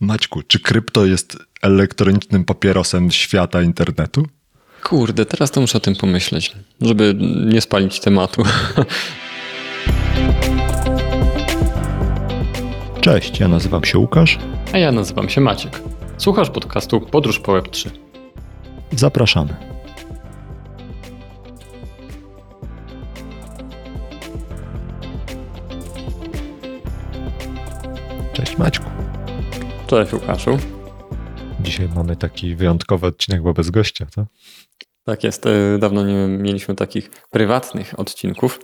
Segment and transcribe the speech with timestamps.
[0.00, 4.26] Maćku, czy krypto jest elektronicznym papierosem świata internetu?
[4.82, 7.14] Kurde, teraz to muszę o tym pomyśleć, żeby
[7.46, 8.42] nie spalić tematu.
[13.00, 14.38] Cześć, ja nazywam się Łukasz.
[14.72, 15.82] A ja nazywam się Maciek.
[16.18, 17.90] Słuchasz podcastu Podróż po Web3.
[18.92, 19.56] Zapraszamy.
[28.32, 28.95] Cześć Maćku.
[29.96, 30.58] Cześć Łukaszu.
[31.60, 34.26] Dzisiaj mamy taki wyjątkowy odcinek, bo bez gościa, to?
[35.04, 38.60] Tak jest, e, dawno nie mieliśmy takich prywatnych odcinków.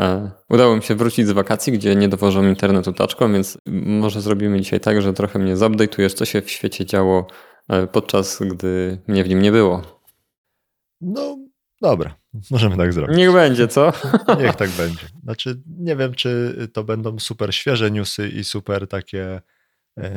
[0.00, 4.60] E, udało mi się wrócić z wakacji, gdzie nie dowożą internetu taczką, więc może zrobimy
[4.60, 7.26] dzisiaj tak, że trochę mnie zupdate'ujesz, co się w świecie działo
[7.68, 9.82] e, podczas gdy mnie w nim nie było.
[11.00, 11.38] No,
[11.82, 12.14] dobra,
[12.50, 13.16] możemy tak zrobić.
[13.16, 13.92] Niech będzie, co?
[14.42, 15.06] Niech tak będzie.
[15.22, 19.40] Znaczy, nie wiem, czy to będą super świeże newsy i super takie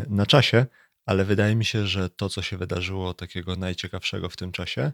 [0.09, 0.65] na czasie,
[1.05, 4.91] ale wydaje mi się, że to, co się wydarzyło takiego najciekawszego w tym czasie,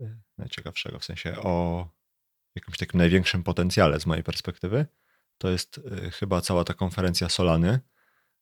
[0.00, 1.88] e, najciekawszego w sensie o
[2.54, 4.86] jakimś takim największym potencjale z mojej perspektywy,
[5.38, 7.80] to jest e, chyba cała ta konferencja Solany,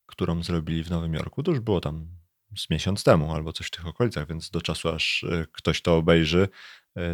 [0.07, 1.43] którą zrobili w Nowym Jorku.
[1.43, 2.07] To już było tam
[2.59, 6.49] z miesiąc temu albo coś w tych okolicach, więc do czasu aż ktoś to obejrzy,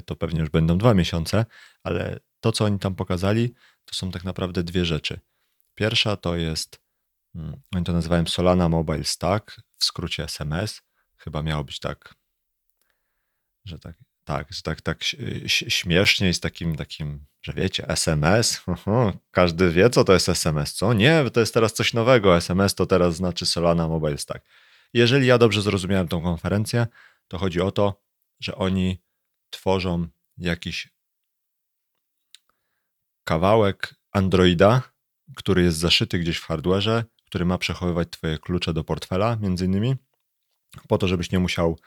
[0.06, 1.46] to pewnie już będą dwa miesiące,
[1.82, 5.20] ale to, co oni tam pokazali, to są tak naprawdę dwie rzeczy.
[5.74, 6.80] Pierwsza to jest,
[7.74, 10.82] oni to nazywają Solana Mobile Stack, w skrócie SMS.
[11.16, 12.14] Chyba miało być tak,
[13.64, 15.04] że tak, tak, że tak, tak
[15.46, 18.62] śmiesznie z takim, takim, że wiecie, SMS,
[19.30, 20.92] każdy wie, co to jest SMS, co?
[20.92, 24.46] Nie, to jest teraz coś nowego, SMS to teraz znaczy Solana Mobile Stack.
[24.94, 26.86] Jeżeli ja dobrze zrozumiałem tą konferencję,
[27.28, 28.02] to chodzi o to,
[28.40, 29.02] że oni
[29.50, 30.06] tworzą
[30.38, 30.88] jakiś
[33.24, 34.82] kawałek Androida,
[35.36, 39.96] który jest zaszyty gdzieś w hardwareze, który ma przechowywać Twoje klucze do portfela, między innymi,
[40.88, 41.78] po to, żebyś nie musiał,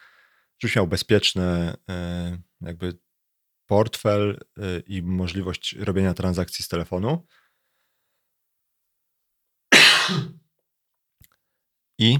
[0.59, 2.97] żebyś miał bezpieczny e, jakby
[3.65, 7.27] portfel e, i możliwość robienia transakcji z telefonu.
[11.99, 12.19] I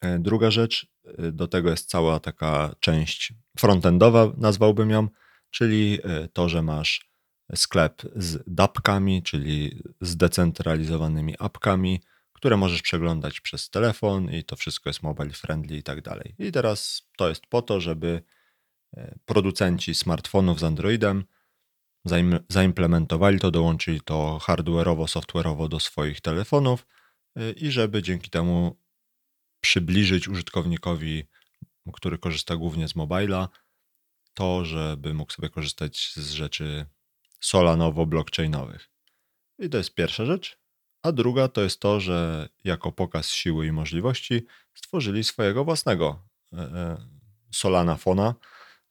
[0.00, 0.86] e, druga rzecz,
[1.32, 5.08] do tego jest cała taka część frontendowa, nazwałbym ją,
[5.50, 5.98] czyli
[6.32, 7.10] to, że masz
[7.54, 12.00] sklep z dapkami, czyli zdecentralizowanymi apkami,
[12.44, 16.34] które możesz przeglądać przez telefon i to wszystko jest mobile friendly i tak dalej.
[16.38, 18.22] I teraz to jest po to, żeby
[18.96, 21.24] e, producenci smartfonów z Androidem
[22.48, 26.86] zaimplementowali to, dołączyli to hardware'owo, software'owo do swoich telefonów
[27.36, 28.76] e, i żeby dzięki temu
[29.60, 31.24] przybliżyć użytkownikowi,
[31.92, 33.48] który korzysta głównie z mobila,
[34.34, 36.86] to, żeby mógł sobie korzystać z rzeczy
[37.40, 38.88] solanowo-blockchainowych.
[39.58, 40.63] I to jest pierwsza rzecz.
[41.04, 46.22] A druga to jest to, że jako pokaz siły i możliwości stworzyli swojego własnego
[46.52, 46.96] e, e,
[47.52, 48.34] Solana Fona,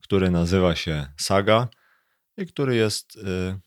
[0.02, 1.68] który nazywa się Saga
[2.38, 3.60] i który jest e,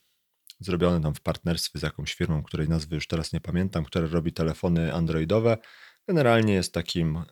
[0.61, 4.33] zrobiony tam w partnerstwie z jakąś firmą, której nazwy już teraz nie pamiętam, która robi
[4.33, 5.59] telefony androidowe.
[6.09, 7.25] Generalnie jest takim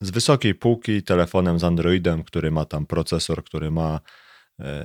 [0.00, 4.00] z wysokiej półki telefonem z Androidem, który ma tam procesor, który ma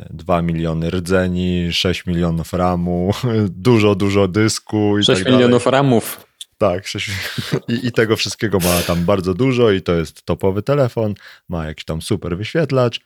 [0.09, 3.11] 2 miliony rdzeni, 6 milionów ramu,
[3.49, 4.99] dużo, dużo dysku.
[4.99, 5.71] I 6 tak milionów dalej.
[5.77, 6.25] ramów.
[6.57, 7.11] Tak, 6,
[7.67, 11.13] i, i tego wszystkiego ma tam bardzo dużo i to jest topowy telefon,
[11.49, 13.01] ma jakiś tam super wyświetlacz,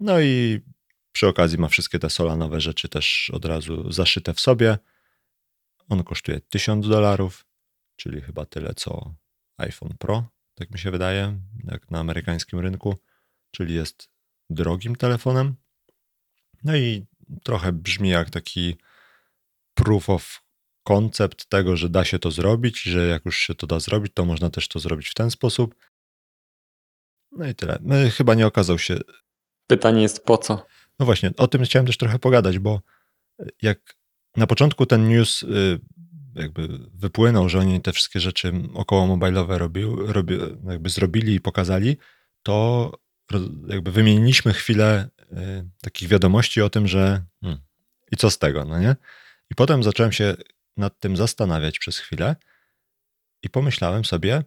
[0.00, 0.60] no i
[1.12, 4.78] przy okazji ma wszystkie te solanowe rzeczy też od razu zaszyte w sobie.
[5.88, 7.46] On kosztuje 1000 dolarów,
[7.96, 9.14] czyli chyba tyle co
[9.56, 10.24] iPhone Pro,
[10.54, 12.96] tak mi się wydaje, jak na amerykańskim rynku,
[13.50, 14.08] czyli jest
[14.50, 15.54] drogim telefonem,
[16.64, 17.06] no i
[17.42, 18.76] trochę brzmi jak taki
[19.74, 20.42] proof of
[20.82, 24.24] concept tego, że da się to zrobić, że jak już się to da zrobić, to
[24.24, 25.74] można też to zrobić w ten sposób.
[27.32, 27.78] No i tyle.
[27.80, 28.98] My chyba nie okazał się.
[29.66, 30.66] Pytanie jest po co?
[30.98, 32.80] No właśnie, o tym chciałem też trochę pogadać, bo
[33.62, 33.96] jak
[34.36, 35.80] na początku ten news y,
[36.34, 41.96] jakby wypłynął, że oni te wszystkie rzeczy około mobilowe robił, robi, jakby zrobili i pokazali,
[42.42, 42.92] to
[43.68, 45.26] jakby wymieniliśmy chwilę y,
[45.82, 47.60] takich wiadomości o tym, że hmm,
[48.12, 48.96] i co z tego, no nie?
[49.50, 50.34] I potem zacząłem się
[50.76, 52.36] nad tym zastanawiać przez chwilę
[53.42, 54.42] i pomyślałem sobie,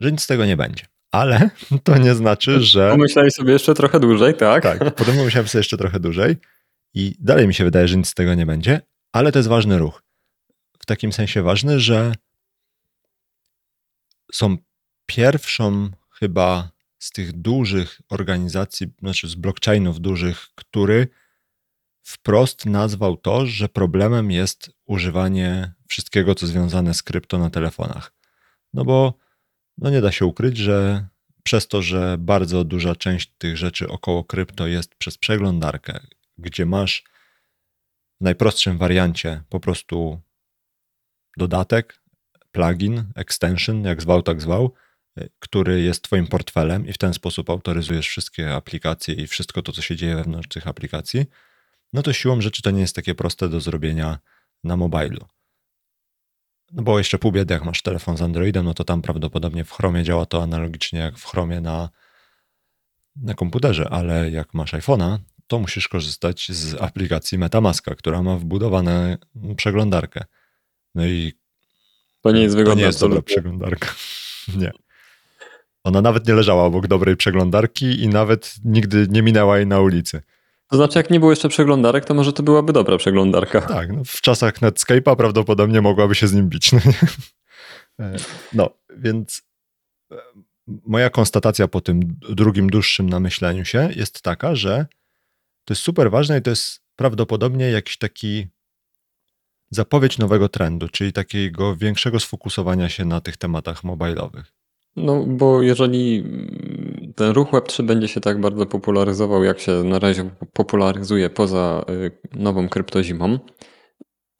[0.00, 0.86] że nic z tego nie będzie.
[1.10, 1.50] Ale
[1.84, 2.90] to nie znaczy, że.
[2.90, 4.62] Pomyślałeś sobie jeszcze trochę dłużej, tak?
[4.62, 6.36] Tak, potem pomyślałem sobie jeszcze trochę dłużej
[6.94, 8.80] i dalej mi się wydaje, że nic z tego nie będzie,
[9.12, 10.02] ale to jest ważny ruch.
[10.78, 12.12] W takim sensie ważny, że
[14.32, 14.56] są
[15.06, 21.08] pierwszą chyba z tych dużych organizacji, znaczy z blockchainów dużych, który
[22.02, 28.12] wprost nazwał to, że problemem jest używanie wszystkiego, co związane z krypto na telefonach.
[28.74, 29.14] No bo
[29.78, 31.06] no nie da się ukryć, że
[31.42, 36.00] przez to, że bardzo duża część tych rzeczy około krypto jest przez przeglądarkę,
[36.38, 37.04] gdzie masz
[38.20, 40.20] w najprostszym wariancie po prostu
[41.36, 42.02] dodatek,
[42.52, 44.74] plugin, extension, jak zwał, tak zwał,
[45.38, 49.82] który jest Twoim portfelem i w ten sposób autoryzujesz wszystkie aplikacje i wszystko to, co
[49.82, 51.26] się dzieje wewnątrz tych aplikacji,
[51.92, 54.18] no to siłą rzeczy to nie jest takie proste do zrobienia
[54.64, 55.26] na mobilu.
[56.72, 59.72] No bo jeszcze pół biedy, jak masz telefon z Androidem, no to tam prawdopodobnie w
[59.72, 61.88] Chromie działa to analogicznie jak w Chromie na,
[63.16, 69.18] na komputerze, ale jak masz iPhone'a, to musisz korzystać z aplikacji MetaMaska, która ma wbudowane
[69.56, 70.24] przeglądarkę.
[70.94, 71.32] No i
[72.20, 72.74] to nie jest wygodne.
[72.74, 73.94] To nie jest dobra przeglądarka.
[74.56, 74.72] nie.
[75.84, 80.22] Ona nawet nie leżała obok dobrej przeglądarki i nawet nigdy nie minęła jej na ulicy.
[80.70, 83.60] To znaczy, jak nie było jeszcze przeglądarek, to może to byłaby dobra przeglądarka.
[83.60, 86.70] Tak, no w czasach Netscape'a prawdopodobnie mogłaby się z nim bić.
[86.72, 86.80] No,
[88.52, 89.42] no więc
[90.12, 90.16] e,
[90.66, 94.86] moja konstatacja po tym drugim, dłuższym namyśleniu się jest taka, że
[95.64, 98.46] to jest super ważne i to jest prawdopodobnie jakiś taki
[99.70, 104.59] zapowiedź nowego trendu, czyli takiego większego sfokusowania się na tych tematach mobilowych.
[104.96, 106.24] No, bo jeżeli
[107.16, 112.10] ten ruch Web3 będzie się tak bardzo popularyzował, jak się na razie popularyzuje poza y,
[112.34, 113.38] nową kryptozimą,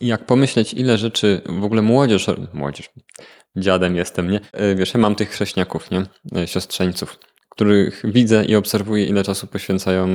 [0.01, 2.91] jak pomyśleć, ile rzeczy w ogóle młodzież, młodzież,
[3.57, 4.41] dziadem jestem, nie?
[4.61, 6.05] Y, wiesz, ja mam tych chrześniaków, nie?
[6.43, 7.19] Y, siostrzeńców,
[7.49, 10.09] których widzę i obserwuję, ile czasu poświęcają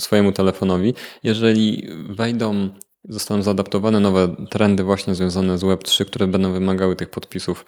[0.00, 0.94] swojemu telefonowi.
[1.22, 2.70] Jeżeli wejdą
[3.08, 7.64] zostaną zaadaptowane nowe trendy właśnie związane z Web3, które będą wymagały tych podpisów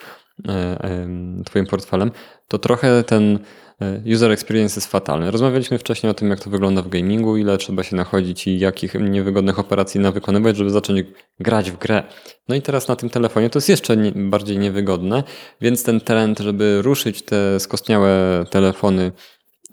[0.48, 1.08] e,
[1.44, 2.10] Twoim portfelem,
[2.48, 3.38] to trochę ten
[3.80, 5.30] e, user experience jest fatalny.
[5.30, 8.94] Rozmawialiśmy wcześniej o tym, jak to wygląda w gamingu, ile trzeba się nachodzić i jakich
[8.94, 11.06] niewygodnych operacji wykonywać, żeby zacząć
[11.40, 12.02] grać w grę.
[12.48, 15.24] No i teraz na tym telefonie to jest jeszcze bardziej niewygodne,
[15.60, 19.12] więc ten trend, żeby ruszyć te skostniałe telefony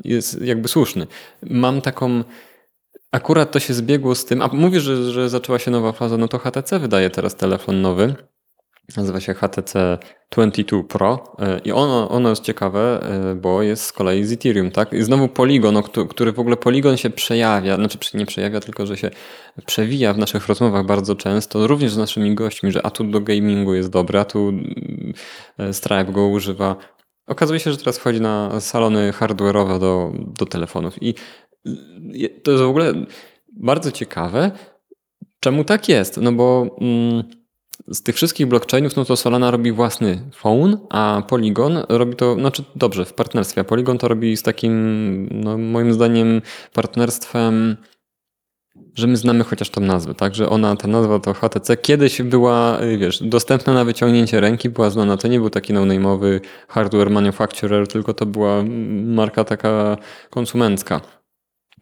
[0.04, 1.08] jest jakby słuszny.
[1.44, 2.24] Mam taką
[3.16, 6.28] Akurat to się zbiegło z tym, a mówisz, że, że zaczęła się nowa faza, no
[6.28, 8.16] to HTC wydaje teraz telefon nowy.
[8.98, 9.98] Nazywa się HTC
[10.32, 14.72] 22 Pro e, i ono, ono jest ciekawe, e, bo jest z kolei z Ethereum,
[14.72, 14.94] tak?
[14.94, 19.12] I znowu Polygon, który w ogóle Polygon się przejawia, znaczy nie przejawia, tylko że się
[19.66, 23.74] przewija w naszych rozmowach bardzo często, również z naszymi gośćmi, że a tu do gamingu
[23.74, 24.54] jest dobry, a tu
[25.58, 26.76] e, Stripe go używa.
[27.28, 31.14] Okazuje się, że teraz wchodzi na salony hardware'owe do, do telefonów i
[32.44, 32.94] to jest w ogóle
[33.54, 34.52] bardzo ciekawe,
[35.40, 36.18] czemu tak jest.
[36.18, 37.24] No bo mm,
[37.88, 42.64] z tych wszystkich blockchainów, no to Solana robi własny phone, a Polygon robi to, znaczy
[42.76, 46.42] dobrze, w partnerstwie, a Polygon to robi z takim, no moim zdaniem,
[46.74, 47.78] partnerstwem
[48.96, 50.36] że my znamy chociaż tą nazwę, tak?
[50.36, 55.18] Że ona, ta nazwa to HTC kiedyś była, wiesz, dostępna na wyciągnięcie ręki, była znana.
[55.18, 58.64] To nie był taki no-name'owy hardware manufacturer, tylko to była
[59.06, 59.98] marka taka
[60.30, 61.02] konsumencka.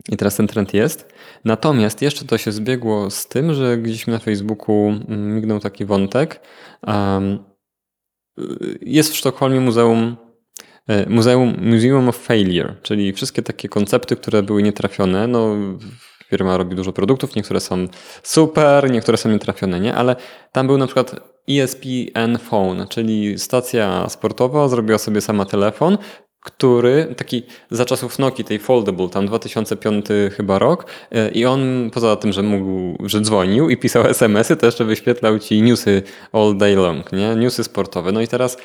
[0.10, 1.14] I teraz ten trend jest.
[1.46, 6.40] Natomiast jeszcze to się zbiegło z tym, że gdzieś na Facebooku mm, mignął taki wątek.
[8.82, 10.18] Jest w Sztokholmie muzeum,
[10.88, 15.28] e, muzeum Museum of Failure, czyli wszystkie takie koncepty, które były nietrafione.
[15.28, 15.56] No,
[16.30, 17.88] firma robi dużo produktów, niektóre są
[18.24, 19.96] super, niektóre są nietrafione, nie?
[19.96, 20.16] Ale
[20.52, 21.16] tam był na przykład
[21.50, 25.98] ESPN Phone, czyli stacja sportowa zrobiła sobie sama telefon,
[26.44, 32.16] który taki za czasów Noki, tej foldable, tam 2005 chyba rok e, i on poza
[32.16, 36.76] tym, że mógł, że dzwonił i pisał SMS-y, to jeszcze wyświetlał ci newsy all day
[36.76, 37.35] long, nie?
[37.35, 38.12] Newsy sportowe.
[38.12, 38.57] No i teraz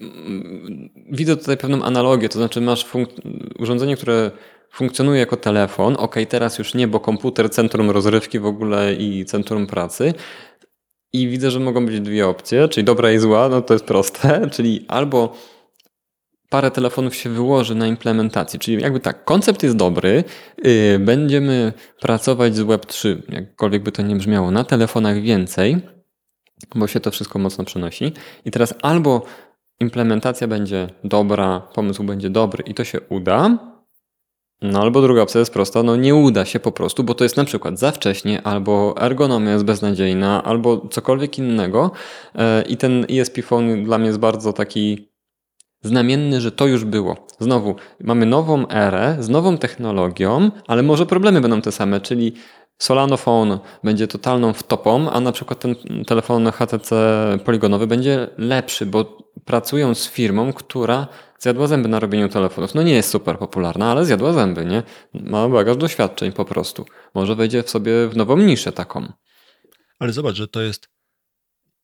[0.00, 2.86] mm, widzę tutaj pewną analogię, to znaczy masz
[3.58, 4.30] urządzenie, które
[4.70, 9.66] funkcjonuje jako telefon, ok, teraz już nie, bo komputer, centrum rozrywki w ogóle i centrum
[9.66, 10.14] pracy,
[11.12, 14.40] i widzę, że mogą być dwie opcje, czyli dobra i zła, no to jest proste,
[14.54, 15.34] czyli albo
[16.54, 18.58] parę telefonów się wyłoży na implementacji.
[18.58, 20.24] Czyli jakby tak, koncept jest dobry,
[20.64, 25.76] yy, będziemy pracować z Web3, jakkolwiek by to nie brzmiało, na telefonach więcej,
[26.74, 28.12] bo się to wszystko mocno przenosi.
[28.44, 29.22] I teraz albo
[29.80, 33.58] implementacja będzie dobra, pomysł będzie dobry i to się uda,
[34.62, 37.36] no albo druga opcja jest prosta, no nie uda się po prostu, bo to jest
[37.36, 41.90] na przykład za wcześnie, albo ergonomia jest beznadziejna, albo cokolwiek innego.
[42.34, 45.13] Yy, I ten ESP Phone dla mnie jest bardzo taki
[45.84, 47.26] znamienny, że to już było.
[47.40, 52.34] Znowu, mamy nową erę z nową technologią, ale może problemy będą te same, czyli
[52.78, 55.74] Solano Phone będzie totalną wtopą, a na przykład ten
[56.06, 56.96] telefon HTC
[57.44, 62.74] poligonowy będzie lepszy, bo pracują z firmą, która zjadła zęby na robieniu telefonów.
[62.74, 64.82] No nie jest super popularna, ale zjadła zęby, nie?
[65.14, 66.84] Ma bagaż doświadczeń po prostu.
[67.14, 69.12] Może wejdzie w sobie w nową niszę taką.
[69.98, 70.88] Ale zobacz, że to jest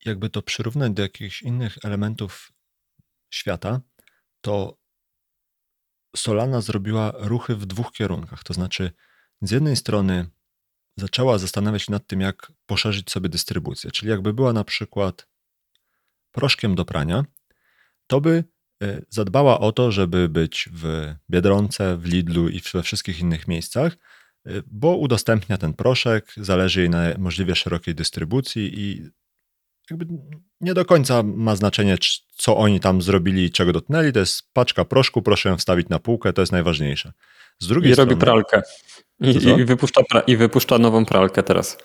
[0.05, 2.53] jakby to przyrównać do jakichś innych elementów
[3.31, 3.81] świata,
[4.41, 4.81] to
[6.17, 8.45] Solana zrobiła ruchy w dwóch kierunkach.
[8.45, 8.93] To znaczy,
[9.43, 10.27] z jednej strony
[10.97, 13.91] zaczęła zastanawiać się nad tym, jak poszerzyć sobie dystrybucję.
[13.91, 15.29] Czyli jakby była na przykład
[16.33, 17.25] proszkiem do prania,
[18.07, 18.45] to by
[18.83, 23.93] e, zadbała o to, żeby być w Biedronce, w Lidlu i we wszystkich innych miejscach,
[24.47, 29.11] e, bo udostępnia ten proszek, zależy jej na możliwie szerokiej dystrybucji i
[29.91, 30.07] jakby
[30.61, 31.97] nie do końca ma znaczenie,
[32.37, 34.13] co oni tam zrobili i czego dotknęli.
[34.13, 37.13] To jest paczka proszku, proszę ją wstawić na półkę, to jest najważniejsze.
[37.59, 38.63] Z drugiej I strony, robi pralkę.
[39.21, 41.79] I, i, wypuszcza, I wypuszcza nową pralkę teraz.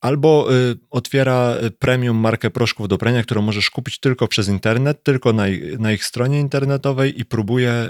[0.00, 5.02] Albo y, otwiera y, premium markę proszków do prania, którą możesz kupić tylko przez internet,
[5.02, 5.44] tylko na,
[5.78, 7.88] na ich stronie internetowej i próbuje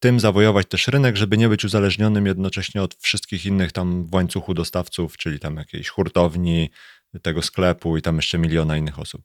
[0.00, 4.54] tym zawojować też rynek, żeby nie być uzależnionym jednocześnie od wszystkich innych tam w łańcuchu
[4.54, 6.70] dostawców, czyli tam jakiejś hurtowni,
[7.22, 9.22] tego sklepu i tam jeszcze miliona innych osób.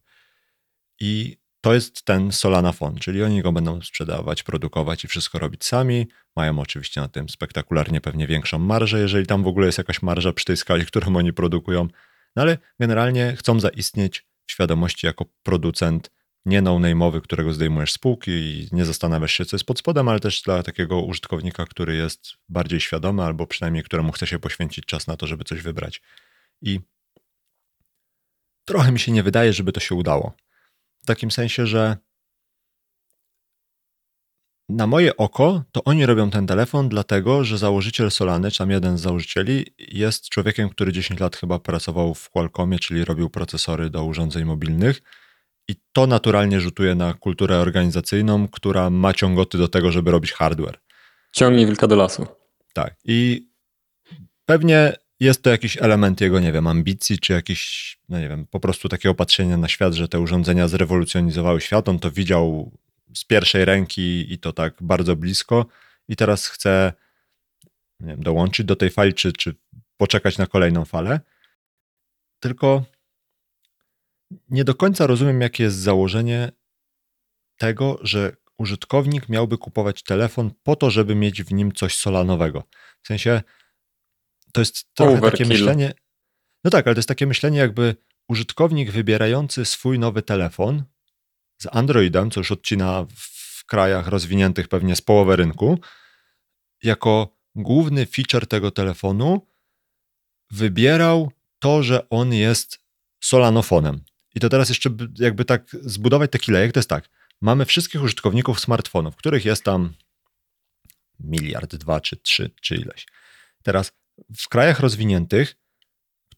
[1.00, 5.66] I to jest ten Solana Font, czyli oni go będą sprzedawać, produkować i wszystko robić
[5.66, 6.08] sami.
[6.36, 10.34] Mają oczywiście na tym spektakularnie pewnie większą marżę, jeżeli tam w ogóle jest jakaś marża
[10.34, 11.88] przy tej skali, którą oni produkują.
[12.36, 16.12] No ale generalnie chcą zaistnieć w świadomości jako producent
[16.46, 20.20] nie no-name'owy, którego zdejmujesz z półki i nie zastanawiasz się, co jest pod spodem, ale
[20.20, 25.08] też dla takiego użytkownika, który jest bardziej świadomy albo przynajmniej któremu chce się poświęcić czas
[25.08, 26.02] na to, żeby coś wybrać.
[26.62, 26.80] I
[28.72, 30.34] trochę mi się nie wydaje, żeby to się udało.
[31.04, 31.98] W takim sensie, że
[34.70, 38.98] na moje oko, to oni robią ten telefon, dlatego że założyciel Solany, czy tam jeden
[38.98, 44.04] z założycieli, jest człowiekiem, który 10 lat chyba pracował w Qualcommie, czyli robił procesory do
[44.04, 45.02] urządzeń mobilnych.
[45.68, 50.80] I to naturalnie rzutuje na kulturę organizacyjną, która ma ciągoty do tego, żeby robić hardware.
[51.32, 52.28] Ciągnie wilka do lasu.
[52.74, 52.96] Tak.
[53.06, 53.48] I
[54.46, 58.60] pewnie jest to jakiś element jego, nie wiem, ambicji, czy jakiś, no nie wiem, po
[58.60, 61.90] prostu takiego patrzenia na świat, że te urządzenia zrewolucjonizowały świat.
[61.90, 62.72] On to widział
[63.14, 65.66] z pierwszej ręki i to tak bardzo blisko
[66.08, 66.94] i teraz chce
[68.00, 69.56] nie wiem, dołączyć do tej fali, czy, czy
[69.98, 71.20] poczekać na kolejną falę.
[72.40, 72.86] Tylko
[74.50, 76.52] nie do końca rozumiem, jakie jest założenie
[77.58, 82.64] tego, że użytkownik miałby kupować telefon po to, żeby mieć w nim coś solanowego.
[83.02, 83.42] W sensie
[84.54, 85.32] to jest trochę Overkill.
[85.32, 85.94] takie myślenie.
[86.64, 87.96] No tak, ale to jest takie myślenie, jakby
[88.28, 90.84] użytkownik wybierający swój nowy telefon
[91.62, 95.80] z Androidem, co już odcina w krajach rozwiniętych pewnie z połowy rynku,
[96.84, 99.48] jako główny feature tego telefonu
[100.52, 102.80] wybierał to, że on jest
[103.24, 104.04] solanofonem.
[104.36, 104.90] I to teraz jeszcze
[105.20, 107.10] jakby tak zbudować taki lejek, to jest tak.
[107.42, 109.94] Mamy wszystkich użytkowników smartfonów, których jest tam
[111.20, 113.06] miliard, dwa, czy trzy, czy ileś.
[113.64, 113.92] Teraz
[114.38, 115.56] w krajach rozwiniętych,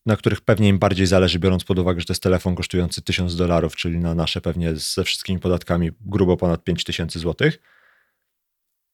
[0.06, 3.36] na których pewnie im bardziej zależy, biorąc pod uwagę, że to jest telefon kosztujący 1000
[3.36, 7.60] dolarów, czyli na nasze pewnie ze wszystkimi podatkami grubo ponad 5000 złotych,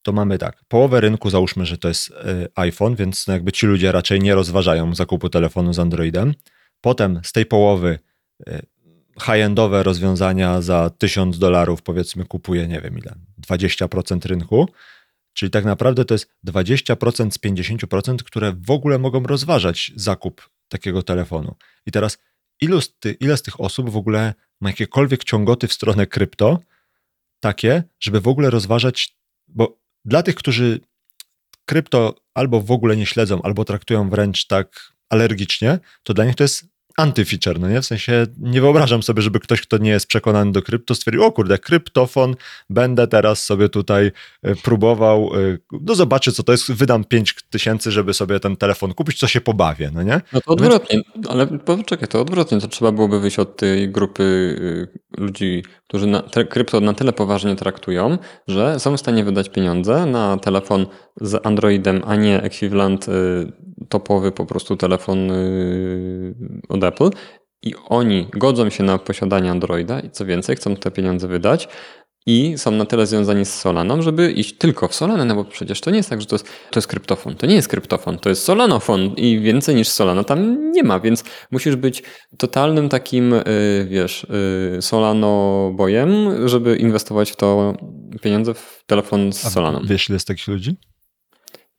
[0.01, 3.65] to mamy tak, połowę rynku załóżmy, że to jest e, iPhone, więc no jakby ci
[3.65, 6.33] ludzie raczej nie rozważają zakupu telefonu z Androidem.
[6.81, 7.99] Potem z tej połowy
[8.47, 8.61] e,
[9.21, 13.15] high-endowe rozwiązania za 1000 dolarów powiedzmy kupuje, nie wiem ile,
[13.47, 14.69] 20% rynku.
[15.39, 21.03] Czyli tak naprawdę to jest 20% z 50%, które w ogóle mogą rozważać zakup takiego
[21.03, 21.55] telefonu.
[21.85, 22.17] I teraz
[22.61, 26.59] ilu z ty, ile z tych osób w ogóle ma jakiekolwiek ciągoty w stronę krypto,
[27.39, 29.15] takie, żeby w ogóle rozważać,
[29.47, 30.79] bo dla tych, którzy
[31.65, 36.43] krypto albo w ogóle nie śledzą, albo traktują wręcz tak alergicznie, to dla nich to
[36.43, 36.65] jest
[36.99, 37.81] antyfeature, no nie?
[37.81, 41.31] W sensie nie wyobrażam sobie, żeby ktoś, kto nie jest przekonany do krypto, stwierdził, o
[41.31, 42.35] kurde, kryptofon,
[42.69, 44.11] będę teraz sobie tutaj
[44.43, 48.93] e, próbował, e, no zobaczę co to jest, wydam 5 tysięcy, żeby sobie ten telefon
[48.93, 50.21] kupić, co się pobawię, no nie?
[50.33, 55.21] No to odwrotnie, ale poczekaj, to odwrotnie, to trzeba byłoby wyjść od tej grupy y,
[55.21, 60.37] ludzi, którzy na, krypto na tyle poważnie traktują, że są w stanie wydać pieniądze na
[60.37, 60.85] telefon
[61.21, 63.11] z Androidem, a nie ekwiwalent y,
[63.89, 66.35] topowy po prostu telefon y,
[66.69, 67.09] od Apple
[67.61, 71.67] i oni godzą się na posiadanie Androida i co więcej, chcą te pieniądze wydać
[72.25, 75.81] i są na tyle związani z Solaną, żeby iść tylko w Solanę, no bo przecież
[75.81, 77.35] to nie jest tak, że to jest, to jest kryptofon.
[77.35, 81.23] To nie jest kryptofon, to jest Solanofon i więcej niż Solana tam nie ma, więc
[81.51, 82.03] musisz być
[82.37, 84.23] totalnym takim, y, wiesz,
[84.77, 87.73] y, Solano-bojem, żeby inwestować w to
[88.21, 89.79] pieniądze w telefon z Solaną.
[89.79, 90.77] A wiesz, ile jest takich ludzi?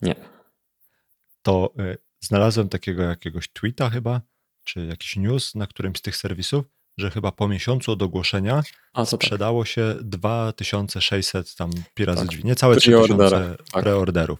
[0.02, 0.14] Nie.
[1.42, 4.20] To y, znalazłem takiego jakiegoś tweeta chyba,
[4.64, 6.64] czy jakiś news na którymś z tych serwisów,
[6.98, 9.68] że chyba po miesiącu od ogłoszenia A, sprzedało tak.
[9.68, 12.28] się 2600 tam pi razy tak.
[12.28, 13.82] drzwi, niecałe 3000 tak.
[13.82, 14.38] preorderów.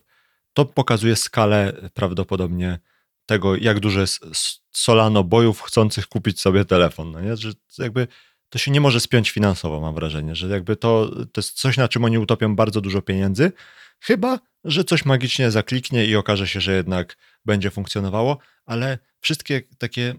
[0.52, 2.78] To pokazuje skalę prawdopodobnie
[3.26, 4.24] tego, jak dużo jest
[4.72, 7.10] Solano bojów chcących kupić sobie telefon.
[7.10, 7.36] No nie?
[7.36, 8.08] Że jakby
[8.48, 11.88] to się nie może spiąć finansowo, mam wrażenie, że jakby to, to jest coś, na
[11.88, 13.52] czym oni utopią bardzo dużo pieniędzy,
[14.00, 20.14] chyba, że coś magicznie zakliknie i okaże się, że jednak będzie funkcjonowało, ale wszystkie takie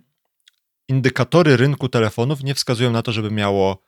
[0.87, 3.81] indykatory rynku telefonów nie wskazują na to, żeby miało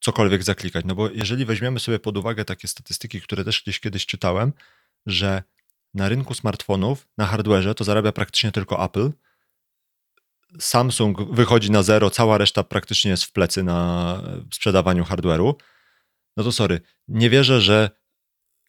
[0.00, 0.84] cokolwiek zaklikać.
[0.84, 4.52] No bo jeżeli weźmiemy sobie pod uwagę takie statystyki, które też gdzieś kiedyś czytałem,
[5.06, 5.42] że
[5.94, 9.10] na rynku smartfonów, na hardwareze to zarabia praktycznie tylko Apple.
[10.60, 14.22] Samsung wychodzi na zero, cała reszta praktycznie jest w plecy na
[14.54, 15.54] sprzedawaniu hardware'u.
[16.36, 17.90] No to sorry, nie wierzę, że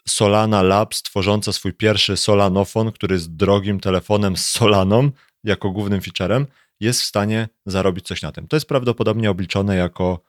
[0.09, 5.11] Solana Labs, tworząca swój pierwszy Solanofon, który jest drogim telefonem z Solaną
[5.43, 6.47] jako głównym featurem,
[6.79, 8.47] jest w stanie zarobić coś na tym.
[8.47, 10.19] To jest prawdopodobnie obliczone jako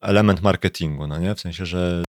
[0.00, 1.34] element marketingu, no nie?
[1.34, 2.04] W sensie, że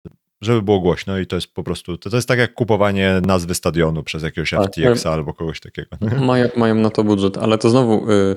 [0.42, 3.56] żeby było głośno i to jest po prostu, to, to jest tak jak kupowanie nazwy
[3.56, 5.98] stadionu przez jakiegoś Tak, FTX albo kogoś takiego.
[6.26, 8.36] Mają, mają na to budżet, ale to znowu y,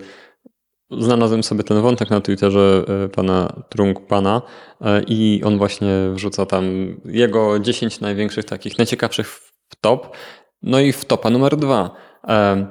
[0.99, 4.42] znalazłem sobie ten wątek na Twitterze y, pana Trunk Pana
[4.80, 6.64] y, i on właśnie wrzuca tam
[7.04, 10.16] jego 10 największych takich, najciekawszych w top.
[10.62, 11.90] No i w topa numer dwa.
[12.28, 12.66] em,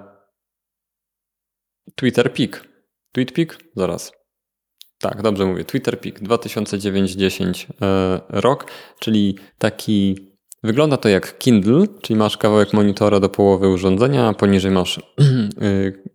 [1.95, 2.67] Twitter Peak.
[3.11, 3.57] Tweet Peak?
[3.75, 4.11] Zaraz.
[4.99, 5.65] Tak, dobrze mówię.
[5.65, 8.65] Twitter Peak 2009-10 e, rok,
[8.99, 10.31] czyli taki
[10.63, 14.99] Wygląda to jak Kindle, czyli masz kawałek monitora do połowy urządzenia, a poniżej masz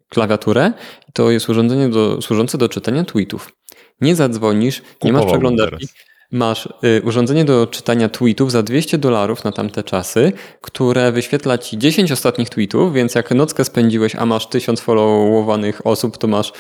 [0.08, 0.72] klawiaturę.
[1.08, 3.52] I to jest urządzenie do, służące do czytania tweetów.
[4.00, 5.86] Nie zadzwonisz, nie masz przeglądarki.
[6.32, 11.78] Masz y, urządzenie do czytania tweetów za 200 dolarów na tamte czasy, które wyświetla ci
[11.78, 16.52] 10 ostatnich tweetów, więc jak nockę spędziłeś, a masz 1000 followowanych osób, to masz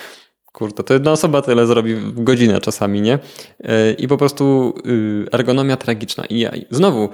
[0.56, 3.18] Kurde, to jedna osoba tyle zrobi w godzinę czasami, nie?
[3.60, 6.24] Yy, I po prostu yy, ergonomia tragiczna.
[6.24, 7.08] I ja, znowu,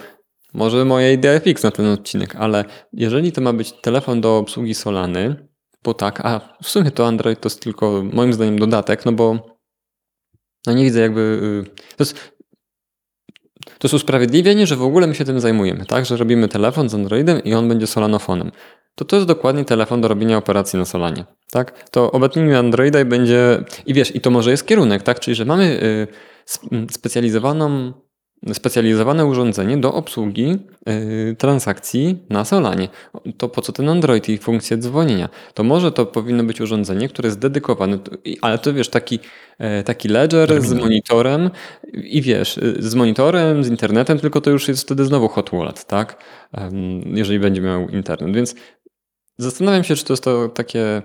[0.54, 4.74] może moja idea fix na ten odcinek, ale jeżeli to ma być telefon do obsługi
[4.74, 5.48] Solany,
[5.84, 9.56] bo tak, a w sumie to Android to jest tylko moim zdaniem dodatek, no bo
[10.66, 11.40] no nie widzę jakby...
[11.66, 12.14] yy, To jest,
[13.64, 16.06] to jest usprawiedliwienie, że w ogóle my się tym zajmujemy, tak?
[16.06, 18.52] Że robimy telefon z Androidem i on będzie Solanofonem.
[18.94, 21.90] To to jest dokładnie telefon do robienia operacji na Solanie, tak?
[21.90, 23.64] To obetnijmy Androida i będzie...
[23.86, 25.20] I wiesz, i to może jest kierunek, tak?
[25.20, 26.06] Czyli, że mamy y,
[26.54, 27.92] sp- specjalizowaną
[28.52, 32.88] specjalizowane urządzenie do obsługi y, transakcji na Solanie.
[33.36, 35.28] To po co ten Android i funkcje dzwonienia?
[35.54, 37.98] To może to powinno być urządzenie, które jest dedykowane,
[38.40, 39.18] ale to wiesz, taki,
[39.58, 40.80] e, taki ledger z Terminal.
[40.80, 41.50] monitorem
[41.92, 45.84] i wiesz, y, z monitorem, z internetem, tylko to już jest wtedy znowu hot wallet,
[45.84, 46.24] tak?
[47.06, 48.34] Jeżeli będzie miał internet.
[48.34, 48.54] Więc
[49.38, 51.02] zastanawiam się, czy to jest to takie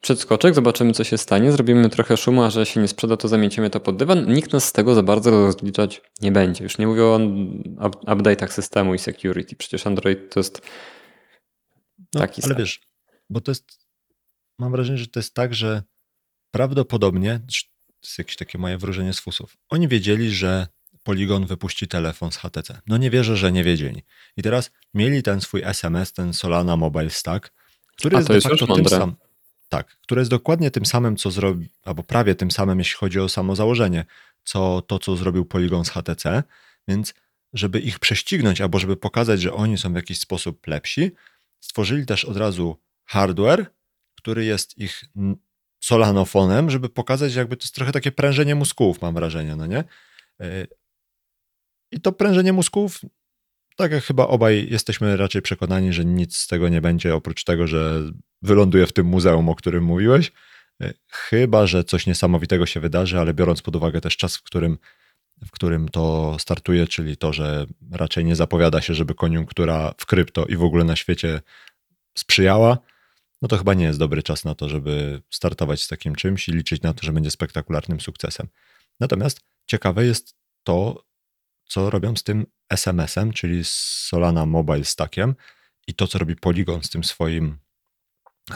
[0.00, 3.70] przedskoczek, zobaczymy co się stanie, zrobimy trochę szumu, a że się nie sprzeda, to zamiecimy
[3.70, 4.32] to pod dywan.
[4.34, 6.64] Nikt nas z tego za bardzo rozliczać nie będzie.
[6.64, 7.16] Już nie mówię o
[7.86, 9.56] up- update'ach systemu i security.
[9.56, 10.62] Przecież Android to jest
[12.14, 12.58] No, taki ale sam.
[12.62, 12.80] wiesz,
[13.30, 13.86] bo to jest,
[14.58, 15.82] mam wrażenie, że to jest tak, że
[16.50, 17.54] prawdopodobnie, to
[18.04, 20.66] jest jakieś takie moje wróżenie z fusów, oni wiedzieli, że
[21.04, 22.80] Polygon wypuści telefon z HTC.
[22.86, 24.02] No nie wierzę, że nie wiedzieli.
[24.36, 27.52] I teraz mieli ten swój SMS, ten Solana Mobile Stack,
[27.96, 28.98] który A jest to de jest już facto tym mądre.
[29.70, 33.28] Tak, które jest dokładnie tym samym, co zrobi, albo prawie tym samym, jeśli chodzi o
[33.28, 34.04] samo założenie,
[34.44, 36.42] co to, co zrobił Polygon z HTC,
[36.88, 37.14] więc
[37.52, 41.10] żeby ich prześcignąć, albo żeby pokazać, że oni są w jakiś sposób lepsi,
[41.60, 43.66] stworzyli też od razu hardware,
[44.16, 45.04] który jest ich
[45.80, 49.84] solanofonem, żeby pokazać, jakby to jest trochę takie prężenie mózgów, mam wrażenie, no nie?
[50.38, 50.66] Yy,
[51.92, 53.00] I to prężenie mózgów,
[53.76, 57.66] tak jak chyba obaj jesteśmy raczej przekonani, że nic z tego nie będzie, oprócz tego,
[57.66, 58.02] że
[58.42, 60.32] wyląduje w tym muzeum, o którym mówiłeś.
[60.80, 64.78] Yy, Chyba, że coś niesamowitego się wydarzy, ale biorąc pod uwagę też czas, w którym,
[65.46, 70.46] w którym to startuje, czyli to, że raczej nie zapowiada się, żeby koniunktura w krypto
[70.46, 71.40] i w ogóle na świecie
[72.18, 72.78] sprzyjała,
[73.42, 76.52] no to chyba nie jest dobry czas na to, żeby startować z takim czymś i
[76.52, 78.48] liczyć na to, że będzie spektakularnym sukcesem.
[79.00, 81.04] Natomiast ciekawe jest to,
[81.64, 83.70] co robią z tym SMS-em, czyli z
[84.08, 85.34] Solana Mobile Stackiem
[85.86, 87.58] i to, co robi Polygon z tym swoim,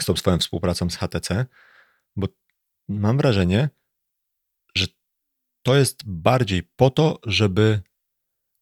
[0.03, 1.45] z tą swoją współpracą z HTC,
[2.15, 2.27] bo
[2.87, 3.69] mam wrażenie,
[4.75, 4.87] że
[5.63, 7.81] to jest bardziej po to, żeby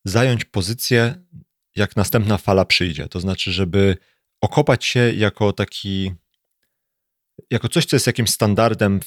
[0.05, 1.23] zająć pozycję,
[1.75, 3.07] jak następna fala przyjdzie.
[3.07, 3.97] To znaczy, żeby
[4.41, 6.13] okopać się jako taki,
[7.49, 8.99] jako coś, co jest jakimś standardem,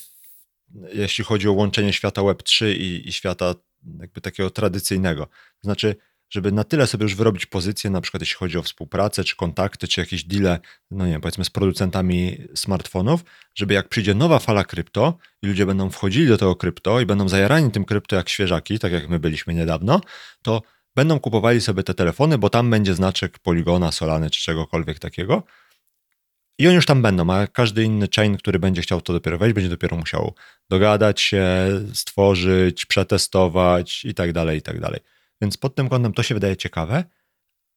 [0.92, 3.54] jeśli chodzi o łączenie świata Web3 i, i świata
[4.00, 5.26] jakby takiego tradycyjnego.
[5.26, 5.96] To znaczy,
[6.30, 9.88] żeby na tyle sobie już wyrobić pozycję, na przykład jeśli chodzi o współpracę, czy kontakty,
[9.88, 10.58] czy jakieś deale,
[10.90, 15.66] no nie wiem, powiedzmy z producentami smartfonów, żeby jak przyjdzie nowa fala krypto i ludzie
[15.66, 19.18] będą wchodzili do tego krypto i będą zajarani tym krypto jak świeżaki, tak jak my
[19.18, 20.00] byliśmy niedawno,
[20.42, 20.62] to
[20.94, 25.42] będą kupowali sobie te telefony, bo tam będzie znaczek Poligona, Solany czy czegokolwiek takiego.
[26.58, 29.54] I oni już tam będą, a każdy inny chain, który będzie chciał to dopiero wejść,
[29.54, 30.34] będzie dopiero musiał
[30.70, 31.46] dogadać się,
[31.94, 35.00] stworzyć, przetestować i tak dalej, i tak dalej.
[35.40, 37.05] Więc pod tym kątem to się wydaje ciekawe,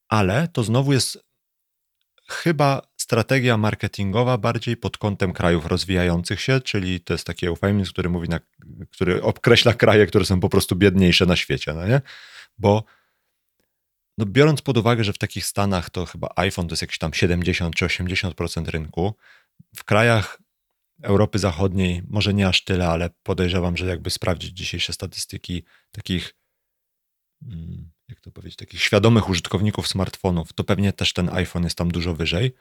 [0.07, 1.29] ale to znowu jest
[2.29, 8.09] chyba strategia marketingowa bardziej pod kątem krajów rozwijających się, czyli to jest taki eufemizm, który
[8.09, 8.39] mówi, na,
[8.91, 12.01] który określa kraje, które są po prostu biedniejsze na świecie, no nie?
[12.57, 12.83] Bo
[14.17, 17.13] no biorąc pod uwagę, że w takich stanach to chyba iPhone to jest jakieś tam
[17.13, 19.15] 70 czy 80% rynku,
[19.75, 20.41] w krajach
[21.03, 26.35] Europy Zachodniej może nie aż tyle, ale podejrzewam, że jakby sprawdzić dzisiejsze statystyki takich,
[28.09, 32.13] jak to powiedzieć, takich świadomych użytkowników smartfonów, to pewnie też ten iPhone jest tam dużo
[32.13, 32.55] wyżej.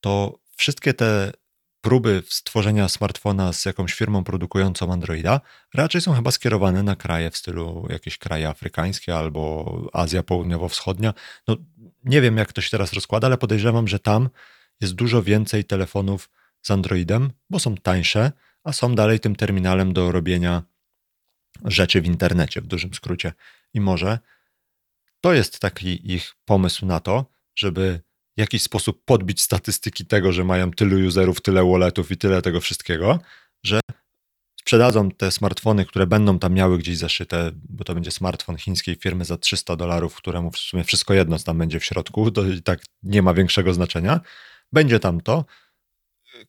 [0.00, 1.32] To wszystkie te
[1.80, 5.40] próby stworzenia smartfona z jakąś firmą produkującą Androida
[5.74, 11.14] raczej są chyba skierowane na kraje w stylu jakieś kraje afrykańskie albo Azja Południowo-Wschodnia.
[11.48, 11.56] No,
[12.04, 14.28] nie wiem, jak to się teraz rozkłada, ale podejrzewam, że tam
[14.80, 16.30] jest dużo więcej telefonów
[16.62, 18.32] z Androidem, bo są tańsze,
[18.64, 20.62] a są dalej tym terminalem do robienia
[21.64, 23.32] rzeczy w internecie, w dużym skrócie.
[23.74, 24.18] I może
[25.20, 28.00] to jest taki ich pomysł na to, żeby
[28.36, 32.60] w jakiś sposób podbić statystyki tego, że mają tylu userów, tyle walletów i tyle tego
[32.60, 33.18] wszystkiego,
[33.62, 33.80] że
[34.60, 39.24] sprzedadzą te smartfony, które będą tam miały gdzieś zaszyte, bo to będzie smartfon chińskiej firmy
[39.24, 42.80] za 300 dolarów, któremu w sumie wszystko jedno tam będzie w środku, to i tak
[43.02, 44.20] nie ma większego znaczenia.
[44.72, 45.44] Będzie tam to.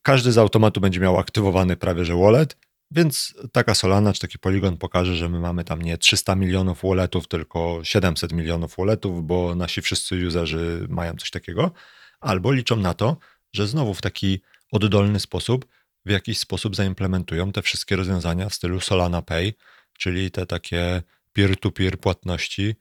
[0.02, 2.58] Każdy z automatu będzie miał aktywowany prawie że wallet,
[2.92, 7.28] więc taka Solana czy taki poligon pokaże, że my mamy tam nie 300 milionów walletów,
[7.28, 11.72] tylko 700 milionów walletów, bo nasi wszyscy userzy mają coś takiego,
[12.20, 13.18] albo liczą na to,
[13.54, 15.66] że znowu w taki oddolny sposób
[16.06, 19.54] w jakiś sposób zaimplementują te wszystkie rozwiązania w stylu Solana Pay,
[19.98, 21.02] czyli te takie
[21.34, 22.76] peer-to-peer płatności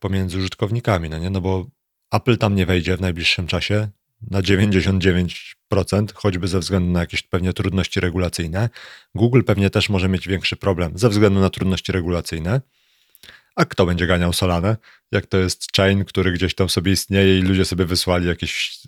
[0.00, 1.30] pomiędzy użytkownikami, no nie?
[1.30, 1.66] No bo
[2.12, 3.88] Apple tam nie wejdzie w najbliższym czasie
[4.30, 8.68] na 99%, choćby ze względu na jakieś pewnie trudności regulacyjne.
[9.14, 12.60] Google pewnie też może mieć większy problem ze względu na trudności regulacyjne.
[13.56, 14.76] A kto będzie ganiał Solanę?
[15.12, 18.78] Jak to jest chain, który gdzieś tam sobie istnieje i ludzie sobie wysłali jakieś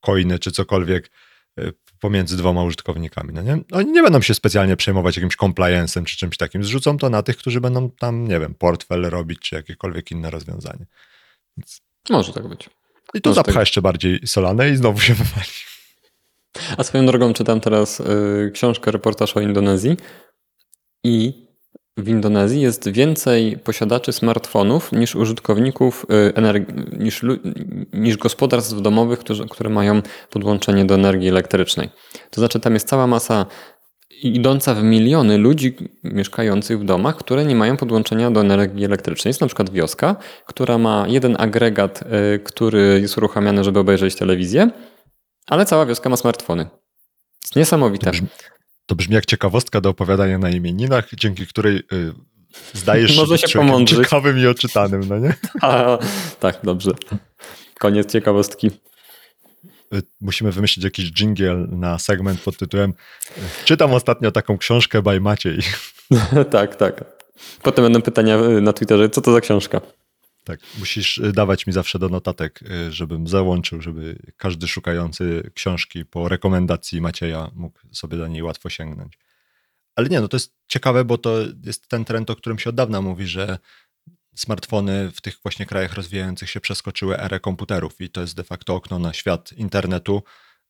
[0.00, 1.10] coiny czy cokolwiek
[1.58, 3.32] e, pomiędzy dwoma użytkownikami.
[3.32, 3.58] No nie?
[3.72, 6.64] Oni nie będą się specjalnie przejmować jakimś compliance'em czy czymś takim.
[6.64, 10.86] Zrzucą to na tych, którzy będą tam, nie wiem, portfel robić czy jakiekolwiek inne rozwiązanie.
[11.56, 11.80] Więc...
[12.10, 12.70] Może tak być.
[13.14, 13.60] I tu zapcha tak...
[13.60, 15.50] jeszcze bardziej Solanę i znowu się wywali.
[16.76, 19.96] A swoją drogą czytam teraz y, książkę, reportaż o Indonezji
[21.04, 21.42] i
[21.96, 27.22] w Indonezji jest więcej posiadaczy smartfonów niż użytkowników y, energii, niż,
[27.92, 31.90] niż gospodarstw domowych, którzy, które mają podłączenie do energii elektrycznej.
[32.30, 33.46] To znaczy tam jest cała masa
[34.22, 39.30] idąca w miliony ludzi mieszkających w domach, które nie mają podłączenia do energii elektrycznej.
[39.30, 42.02] Jest na przykład wioska, która ma jeden agregat,
[42.34, 44.70] y, który jest uruchamiany, żeby obejrzeć telewizję,
[45.46, 46.66] ale cała wioska ma smartfony.
[47.44, 48.06] Jest niesamowite.
[48.06, 48.28] To brzmi,
[48.86, 52.12] to brzmi jak ciekawostka do opowiadania na imieninach, dzięki której y,
[52.72, 53.98] zdajesz Może się pomądrzyć.
[53.98, 55.34] ciekawym i oczytanym, no nie?
[55.62, 55.98] A,
[56.40, 56.90] tak, dobrze.
[57.78, 58.70] Koniec ciekawostki.
[60.20, 62.94] Musimy wymyślić jakiś jingle na segment pod tytułem
[63.30, 65.58] y, Czytam ostatnio taką książkę by Maciej.
[66.50, 67.04] tak, tak.
[67.62, 69.80] Potem będą pytania y, na Twitterze, co to za książka?
[70.44, 77.00] Tak, musisz dawać mi zawsze do notatek, żebym załączył, żeby każdy szukający książki po rekomendacji
[77.00, 79.18] Macieja mógł sobie do niej łatwo sięgnąć.
[79.96, 82.76] Ale nie, no to jest ciekawe, bo to jest ten trend, o którym się od
[82.76, 83.58] dawna mówi, że
[84.34, 88.74] smartfony w tych właśnie krajach rozwijających się przeskoczyły erę komputerów i to jest de facto
[88.74, 90.22] okno na świat internetu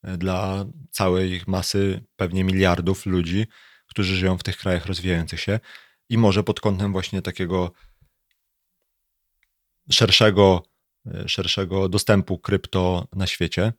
[0.02, 3.46] e, dla całej masy, pewnie miliardów ludzi,
[3.86, 5.60] którzy żyją w tych krajach rozwijających się
[6.08, 7.72] i może pod kątem właśnie takiego
[9.90, 10.62] szerszego,
[11.06, 13.72] e, szerszego dostępu krypto na świecie,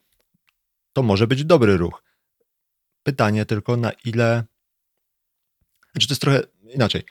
[0.94, 2.04] to może być dobry ruch.
[3.04, 4.44] Pytanie tylko na ile.
[5.92, 6.42] Znaczy, to jest trochę
[6.74, 7.04] inaczej.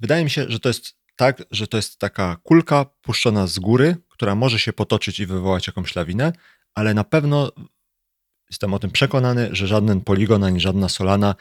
[0.00, 3.96] Wydaje mi się, że to jest tak, że to jest taka kulka puszczona z góry,
[4.08, 6.32] która może się potoczyć i wywołać jakąś lawinę,
[6.74, 7.52] ale na pewno
[8.50, 11.34] jestem o tym przekonany, że żaden poligon ani żadna solana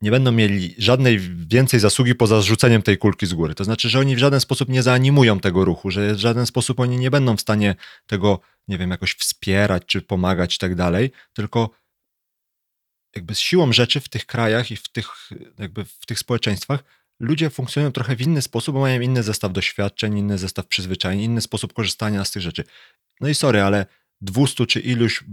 [0.00, 3.54] nie będą mieli żadnej więcej zasługi poza zrzuceniem tej kulki z góry.
[3.54, 6.80] To znaczy, że oni w żaden sposób nie zaanimują tego ruchu, że w żaden sposób
[6.80, 7.74] oni nie będą w stanie
[8.06, 11.70] tego, nie wiem, jakoś wspierać czy pomagać i tak dalej, tylko
[13.16, 16.84] jakby z siłą rzeczy w tych krajach i w tych, jakby w tych społeczeństwach
[17.20, 21.40] ludzie funkcjonują trochę w inny sposób, bo mają inny zestaw doświadczeń, inny zestaw przyzwyczajeń, inny
[21.40, 22.64] sposób korzystania z tych rzeczy.
[23.20, 23.86] No i sorry, ale
[24.20, 25.24] 200 czy iluś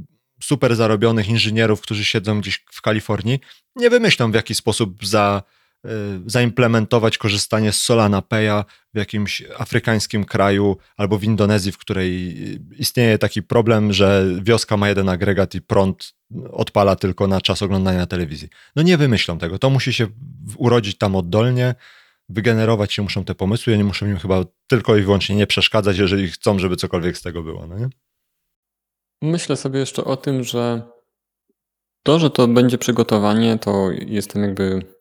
[0.44, 3.40] super zarobionych inżynierów, którzy siedzą gdzieś w Kalifornii,
[3.76, 5.44] nie wymyślą w jaki sposób za
[6.26, 12.36] zaimplementować korzystanie z Solana Pay'a w jakimś afrykańskim kraju albo w Indonezji, w której
[12.80, 16.14] istnieje taki problem, że wioska ma jeden agregat i prąd
[16.52, 18.50] odpala tylko na czas oglądania telewizji.
[18.76, 19.60] No nie wymyślą tego.
[19.60, 20.08] To musi się
[20.58, 21.76] urodzić tam oddolnie,
[22.30, 23.74] wygenerować się muszą te pomysły.
[23.74, 27.44] Oni muszą im chyba tylko i wyłącznie nie przeszkadzać, jeżeli chcą, żeby cokolwiek z tego
[27.44, 27.68] było.
[27.68, 27.90] No nie?
[29.22, 30.82] Myślę sobie jeszcze o tym, że
[32.04, 34.94] to, że to będzie przygotowanie, to jestem jakby.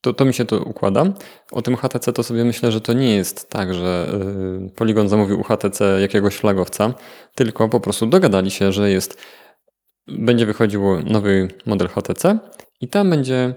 [0.00, 1.04] To, to mi się to układa.
[1.52, 4.18] O tym HTC to sobie myślę, że to nie jest tak, że
[4.62, 6.94] yy, Polygon zamówił u HTC jakiegoś flagowca,
[7.34, 9.18] tylko po prostu dogadali się, że jest.
[10.08, 12.38] Będzie wychodził nowy model HTC
[12.80, 13.54] i tam będzie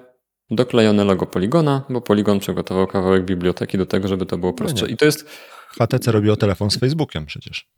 [0.51, 4.85] doklejone logo Poligona, bo Polygon przygotował kawałek biblioteki do tego, żeby to było prostsze.
[4.85, 5.29] No I to jest.
[5.79, 7.69] HTC robiło telefon z Facebookiem przecież.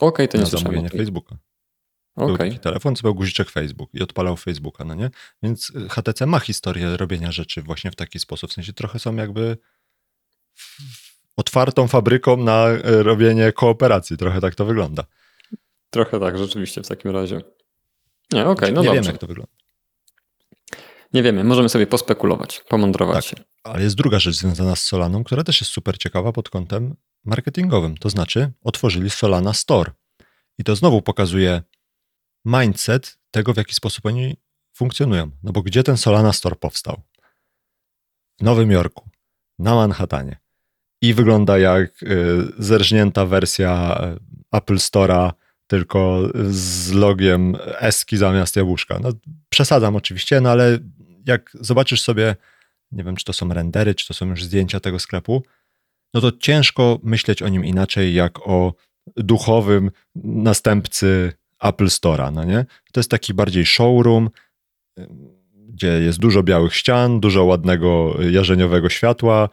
[0.00, 0.74] Okej, okay, to nie na słyszałem.
[0.74, 1.36] zamówienie Facebooka.
[2.16, 5.10] Był taki telefon, co był guziczek Facebook i odpalał Facebooka, no nie?
[5.42, 8.50] Więc y, HTC ma historię robienia rzeczy właśnie w taki sposób.
[8.50, 9.56] W sensie trochę są jakby
[11.36, 14.16] otwartą fabryką na y, robienie kooperacji.
[14.16, 15.04] Trochę tak to wygląda.
[15.90, 17.40] Trochę tak, rzeczywiście w takim razie.
[18.32, 19.00] Nie, okej, no nie dobrze.
[19.00, 19.52] wiemy, jak to wygląda.
[21.12, 23.38] Nie wiemy, możemy sobie pospekulować, pomądrować Tak.
[23.38, 23.44] się.
[23.62, 27.96] Ale jest druga rzecz związana z Solaną, która też jest super ciekawa pod kątem marketingowym.
[27.96, 29.92] To znaczy, otworzyli Solana Store.
[30.58, 31.62] I to znowu pokazuje
[32.44, 34.36] mindset tego, w jaki sposób oni
[34.76, 35.30] funkcjonują.
[35.42, 37.02] No bo gdzie ten Solana Store powstał?
[38.40, 39.10] W Nowym Jorku,
[39.58, 40.36] na Manhattanie.
[41.02, 42.06] I wygląda jak y,
[42.58, 44.00] zerżnięta wersja
[44.52, 45.32] y, Apple Store'a,
[45.66, 48.98] tylko z logiem eski zamiast jabłuszka.
[49.02, 49.12] No,
[49.48, 50.78] przesadzam oczywiście, no ale
[51.26, 52.36] jak zobaczysz sobie,
[52.92, 55.42] nie wiem, czy to są rendery, czy to są już zdjęcia tego sklepu,
[56.14, 58.74] no to ciężko myśleć o nim inaczej jak o
[59.16, 59.90] duchowym
[60.24, 62.66] następcy Apple Store'a, no nie?
[62.92, 64.30] To jest taki bardziej showroom,
[65.68, 69.48] gdzie jest dużo białych ścian, dużo ładnego jarzeniowego światła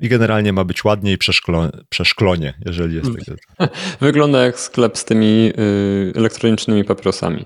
[0.00, 3.34] i generalnie ma być ładniej przeszklo, przeszklonie, jeżeli jest takie.
[4.00, 7.44] Wygląda jak sklep z tymi y, elektronicznymi papierosami.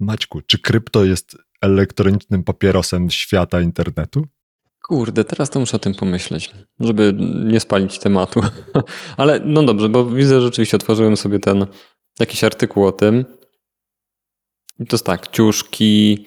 [0.00, 4.26] Maćku, czy krypto jest elektronicznym papierosem świata internetu?
[4.82, 8.40] Kurde, teraz to muszę o tym pomyśleć, żeby nie spalić tematu.
[9.16, 11.66] Ale no dobrze, bo widzę, że rzeczywiście otworzyłem sobie ten
[12.20, 13.24] jakiś artykuł o tym.
[14.78, 16.26] I to jest tak, ciuszki.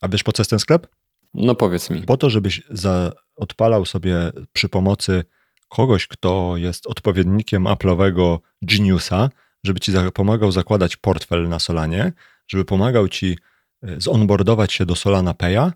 [0.00, 0.86] A wiesz po co jest ten sklep?
[1.34, 2.02] No powiedz mi.
[2.02, 5.24] Po to, żebyś za, odpalał sobie przy pomocy
[5.68, 9.30] kogoś, kto jest odpowiednikiem Apple'owego Geniusa,
[9.64, 12.12] żeby ci pomagał zakładać portfel na Solanie,
[12.48, 13.38] żeby pomagał ci
[13.84, 15.72] y, zonboardować się do Solana Pay'a,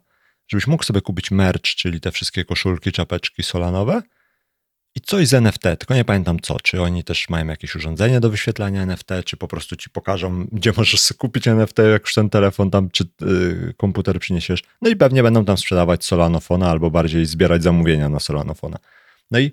[0.48, 4.02] żebyś mógł sobie kupić merch, czyli te wszystkie koszulki, czapeczki solanowe
[4.94, 6.60] i coś z NFT, tylko nie pamiętam co.
[6.60, 10.72] Czy oni też mają jakieś urządzenie do wyświetlania NFT, czy po prostu ci pokażą, gdzie
[10.76, 14.62] możesz kupić NFT, jak już ten telefon tam, czy yy, komputer przyniesiesz.
[14.82, 18.78] No i pewnie będą tam sprzedawać Solanofona albo bardziej zbierać zamówienia na Solanofona.
[19.30, 19.50] No i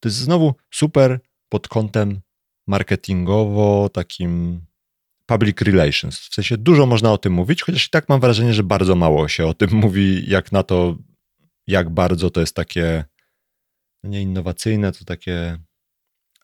[0.00, 2.20] to jest znowu super pod kątem
[2.66, 4.60] marketingowo, takim
[5.26, 6.18] public relations.
[6.18, 9.28] W sensie dużo można o tym mówić, chociaż i tak mam wrażenie, że bardzo mało
[9.28, 10.96] się o tym mówi, jak na to,
[11.66, 13.04] jak bardzo to jest takie
[14.04, 15.58] nie innowacyjne, to takie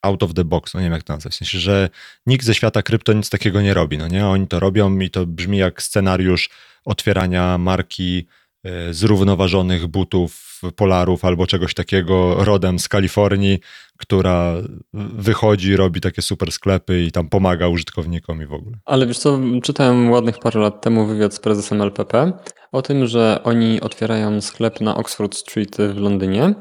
[0.03, 1.33] out of the box, no nie wiem jak to nazwać.
[1.33, 1.91] W sensie, że
[2.27, 4.27] nikt ze świata krypto nic takiego nie robi, no nie?
[4.27, 6.51] Oni to robią i to brzmi jak scenariusz
[6.85, 8.27] otwierania marki
[8.65, 13.61] e, zrównoważonych butów, polarów albo czegoś takiego rodem z Kalifornii,
[13.97, 14.55] która
[14.95, 18.77] wychodzi, robi takie super sklepy i tam pomaga użytkownikom i w ogóle.
[18.85, 22.33] Ale wiesz co, czytałem ładnych parę lat temu wywiad z prezesem LPP
[22.73, 26.55] o tym, że oni otwierają sklep na Oxford Street w Londynie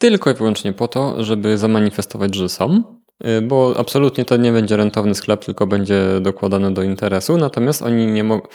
[0.00, 2.82] tylko i wyłącznie po to, żeby zamanifestować, że są,
[3.26, 8.06] y, bo absolutnie to nie będzie rentowny sklep, tylko będzie dokładane do interesu, natomiast oni
[8.06, 8.48] nie mogą.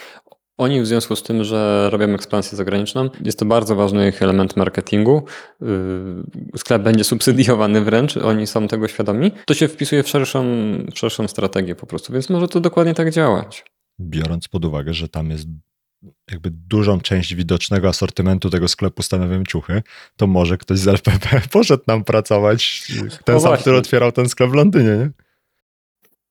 [0.58, 4.56] Oni w związku z tym, że robią ekspansję zagraniczną, jest to bardzo ważny ich element
[4.56, 5.22] marketingu.
[5.62, 9.32] Y, sklep będzie subsydiowany wręcz, oni są tego świadomi.
[9.46, 10.44] To się wpisuje w szerszą,
[10.94, 13.64] w szerszą strategię po prostu, więc może to dokładnie tak działać.
[14.00, 15.46] Biorąc pod uwagę, że tam jest
[16.30, 19.82] jakby dużą część widocznego asortymentu tego sklepu stanowią ciuchy,
[20.16, 22.86] to może ktoś z LPP poszedł nam pracować,
[23.24, 23.60] ten O sam, właśnie.
[23.60, 25.10] który otwierał ten sklep w Londynie, nie?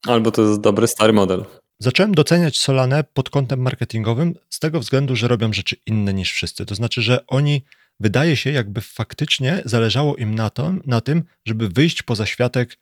[0.08, 1.46] Albo to jest dobry, stary model.
[1.80, 6.66] Zacząłem doceniać Solanę pod kątem marketingowym z tego względu, że robią rzeczy inne niż wszyscy.
[6.66, 7.64] To znaczy, że oni
[8.00, 12.78] wydaje się, jakby faktycznie zależało im na, to, na tym, żeby wyjść poza światek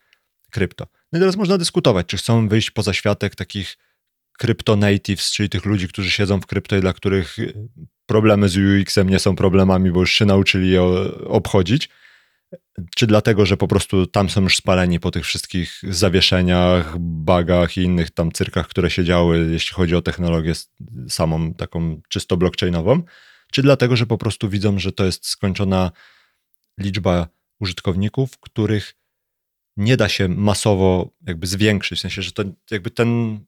[0.52, 0.88] krypto.
[1.12, 3.78] No i teraz można dyskutować, czy chcą wyjść poza światek takich
[4.38, 7.38] crypto natives, czyli tych ludzi, którzy siedzą w krypto i dla których
[8.06, 10.82] problemy z UX-em nie są problemami, bo już się nauczyli je
[11.28, 11.89] obchodzić,
[12.96, 17.82] czy dlatego, że po prostu tam są już spaleni po tych wszystkich zawieszeniach, bugach i
[17.82, 20.54] innych tam cyrkach, które się działy, jeśli chodzi o technologię
[21.10, 23.04] samą taką czysto blockchainową,
[23.52, 25.91] czy dlatego, że po prostu widzą, że to jest skończona
[26.80, 27.28] liczba
[27.60, 28.96] użytkowników, których
[29.78, 32.00] nie da się masowo jakby zwiększyć.
[32.00, 33.39] W sensie, że to jakby ten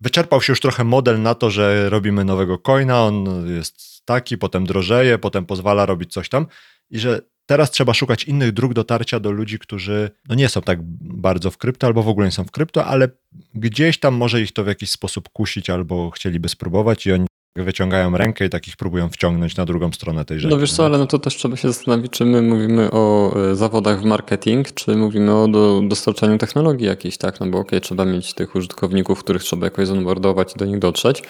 [0.00, 4.66] wyczerpał się już trochę model na to, że robimy nowego coina, on jest taki, potem
[4.66, 6.46] drożeje, potem pozwala robić coś tam
[6.90, 10.78] i że teraz trzeba szukać innych dróg dotarcia do ludzi, którzy no nie są tak
[11.02, 13.08] bardzo w krypto albo w ogóle nie są w krypto, ale
[13.54, 18.16] gdzieś tam może ich to w jakiś sposób kusić albo chcieliby spróbować i oni wyciągają
[18.16, 20.54] rękę i takich próbują wciągnąć na drugą stronę tej rzeczy.
[20.54, 23.56] No wiesz co, ale no to też trzeba się zastanowić, czy my mówimy o e,
[23.56, 27.40] zawodach w marketing, czy mówimy o do, dostarczaniu technologii jakiejś, tak?
[27.40, 30.78] No bo okej, okay, trzeba mieć tych użytkowników, których trzeba jakoś zonboardować i do nich
[30.78, 31.22] dotrzeć,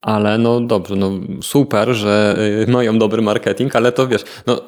[0.00, 1.10] ale no dobrze, no
[1.42, 2.36] super, że
[2.68, 4.60] y, mają dobry marketing, ale to wiesz, no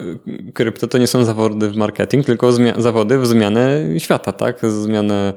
[0.54, 4.60] krypto to nie są zawody w marketing, tylko zawody w zmianę świata, tak?
[4.62, 5.32] Zmianę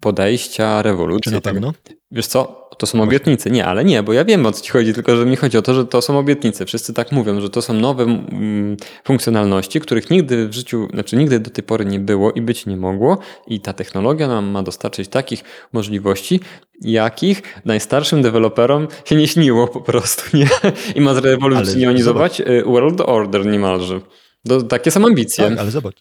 [0.00, 1.22] podejścia, rewolucji.
[1.22, 1.72] Czy na tak pewno?
[2.10, 3.50] Wiesz co, to są obietnice.
[3.50, 5.62] Nie, ale nie, bo ja wiem o co ci chodzi, tylko że mi chodzi o
[5.62, 6.66] to, że to są obietnice.
[6.66, 11.40] Wszyscy tak mówią, że to są nowe mm, funkcjonalności, których nigdy w życiu, znaczy nigdy
[11.40, 15.08] do tej pory nie było i być nie mogło i ta technologia nam ma dostarczyć
[15.08, 16.40] takich możliwości,
[16.80, 20.48] jakich najstarszym deweloperom się nie śniło po prostu, nie?
[20.94, 24.00] I ma zrewolucjonizować y, world order niemalże.
[24.48, 25.48] To, takie są ambicje.
[25.48, 25.96] Tak, ale zobacz.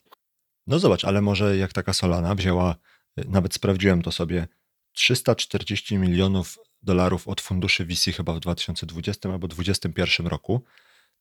[0.67, 2.75] No zobacz, ale może jak taka Solana wzięła
[3.27, 4.47] nawet sprawdziłem to sobie,
[4.93, 10.63] 340 milionów dolarów od funduszy VC chyba w 2020 albo 2021 roku,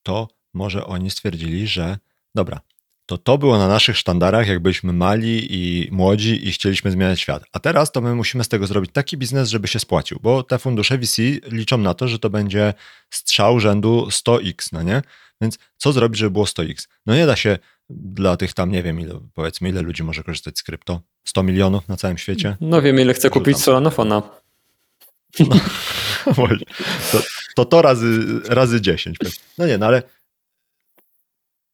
[0.03, 1.97] to może oni stwierdzili, że
[2.35, 2.61] dobra,
[3.05, 7.43] to to było na naszych sztandarach, jak byliśmy mali i młodzi i chcieliśmy zmieniać świat.
[7.51, 10.59] A teraz to my musimy z tego zrobić taki biznes, żeby się spłacił, bo te
[10.59, 12.73] fundusze VC liczą na to, że to będzie
[13.09, 15.01] strzał rzędu 100x, no nie?
[15.41, 16.87] Więc co zrobić, żeby było 100x?
[17.05, 17.57] No nie da się
[17.89, 21.01] dla tych tam, nie wiem, ile, powiedzmy, ile ludzi może korzystać z krypto?
[21.23, 22.57] 100 milionów na całym świecie?
[22.61, 24.21] No wiem, ile chce kupić Solanofona.
[25.39, 25.47] No,
[27.11, 27.21] to,
[27.55, 29.17] to to razy, razy 10.
[29.57, 30.03] No nie, no ale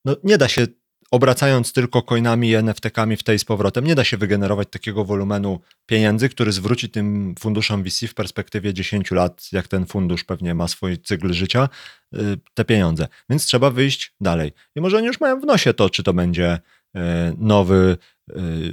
[0.05, 0.67] no nie da się
[1.11, 5.59] obracając tylko coinami i NFT-kami w tej z powrotem, nie da się wygenerować takiego wolumenu
[5.85, 10.67] pieniędzy, który zwróci tym funduszom VC w perspektywie 10 lat, jak ten fundusz pewnie ma
[10.67, 11.69] swój cykl życia,
[12.13, 13.07] y, te pieniądze.
[13.29, 14.51] Więc trzeba wyjść dalej.
[14.75, 16.59] I może oni już mają w nosie to, czy to będzie
[16.95, 16.99] y,
[17.37, 17.97] nowy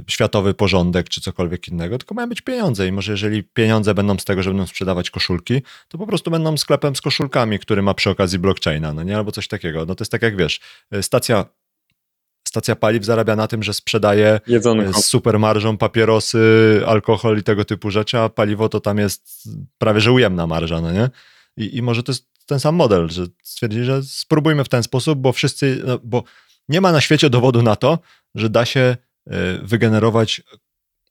[0.08, 2.86] światowy porządek, czy cokolwiek innego, tylko mają być pieniądze.
[2.86, 6.56] I może jeżeli pieniądze będą z tego, że będą sprzedawać koszulki, to po prostu będą
[6.56, 9.16] sklepem z koszulkami, który ma przy okazji blockchaina, no nie?
[9.16, 9.86] Albo coś takiego.
[9.86, 10.60] No to jest tak jak wiesz,
[11.02, 11.44] stacja
[12.48, 15.00] stacja paliw zarabia na tym, że sprzedaje Jedzonko.
[15.00, 20.00] z super marżą papierosy, alkohol i tego typu rzeczy, a paliwo to tam jest prawie
[20.00, 21.10] że ujemna marża, no nie?
[21.56, 25.18] I, i może to jest ten sam model, że stwierdzi, że spróbujmy w ten sposób,
[25.18, 26.24] bo wszyscy, no, bo
[26.68, 27.98] nie ma na świecie dowodu na to,
[28.34, 28.96] że da się
[29.62, 30.42] wygenerować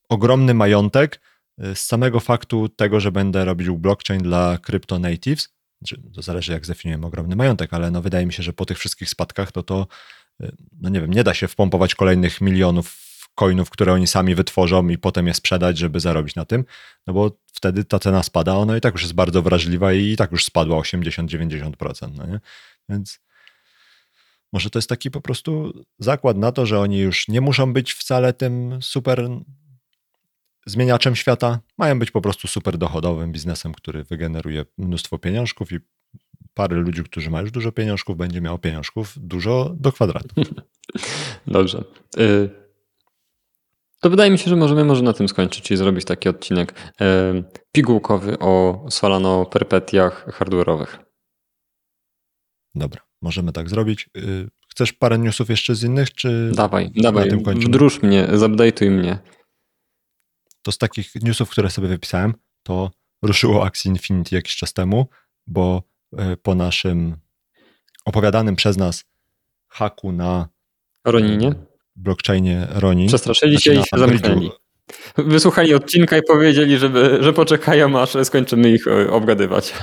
[0.09, 1.21] ogromny majątek
[1.57, 5.49] e, z samego faktu tego, że będę robił blockchain dla crypto natives.
[5.81, 8.77] Znaczy, to zależy, jak zdefiniujemy ogromny majątek, ale no wydaje mi się, że po tych
[8.79, 9.87] wszystkich spadkach to to
[10.81, 14.97] no nie wiem, nie da się wpompować kolejnych milionów coinów, które oni sami wytworzą i
[14.97, 16.65] potem je sprzedać, żeby zarobić na tym,
[17.07, 20.31] no bo wtedy ta cena spada, ona i tak już jest bardzo wrażliwa i tak
[20.31, 22.39] już spadła 80-90%, no nie?
[22.89, 23.19] Więc
[24.53, 27.93] może to jest taki po prostu zakład na to, że oni już nie muszą być
[27.93, 29.29] wcale tym super
[30.65, 35.79] zmieniaczem świata, mają być po prostu super dochodowym biznesem, który wygeneruje mnóstwo pieniążków i
[36.53, 40.35] parę ludzi, którzy mają już dużo pieniążków, będzie miało pieniążków dużo do kwadratu.
[41.47, 41.83] Dobrze.
[42.19, 42.49] Y,
[44.01, 47.43] to wydaje mi się, że możemy może na tym skończyć, czyli zrobić taki odcinek y,
[47.71, 50.97] pigułkowy o Solano perpetiach hardware'owych.
[52.75, 54.09] Dobra, możemy tak zrobić.
[54.17, 59.17] Y, chcesz parę newsów jeszcze z innych, czy Dawaj, dawaj, wdróż mnie, zupdate'uj mnie.
[60.61, 62.33] To z takich newsów, które sobie wypisałem,
[62.63, 65.07] to ruszyło akcję Infinity jakiś czas temu,
[65.47, 65.83] bo
[66.17, 67.17] E, po naszym
[68.05, 69.03] opowiadanym przez nas
[69.67, 70.47] haku na
[71.05, 71.53] Roninie?
[71.95, 73.07] blockchainie Ronin.
[73.07, 74.51] Przestraszyli się znaczy i się zamknęli.
[75.17, 79.73] Wysłuchali odcinka i powiedzieli, żeby, że poczekają, aż skończymy ich obgadywać.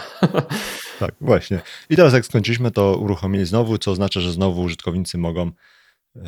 [1.06, 1.60] Tak, właśnie.
[1.90, 5.50] I teraz jak skończyliśmy, to uruchomili znowu, co oznacza, że znowu użytkownicy mogą
[6.16, 6.20] e,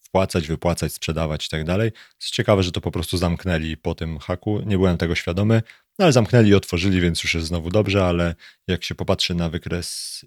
[0.00, 1.92] wpłacać, wypłacać, sprzedawać i tak dalej.
[2.20, 4.60] Jest ciekawe, że to po prostu zamknęli po tym haku.
[4.66, 5.62] Nie byłem tego świadomy.
[5.98, 8.34] No ale zamknęli i otworzyli, więc już jest znowu dobrze, ale
[8.66, 10.20] jak się popatrzy na wykres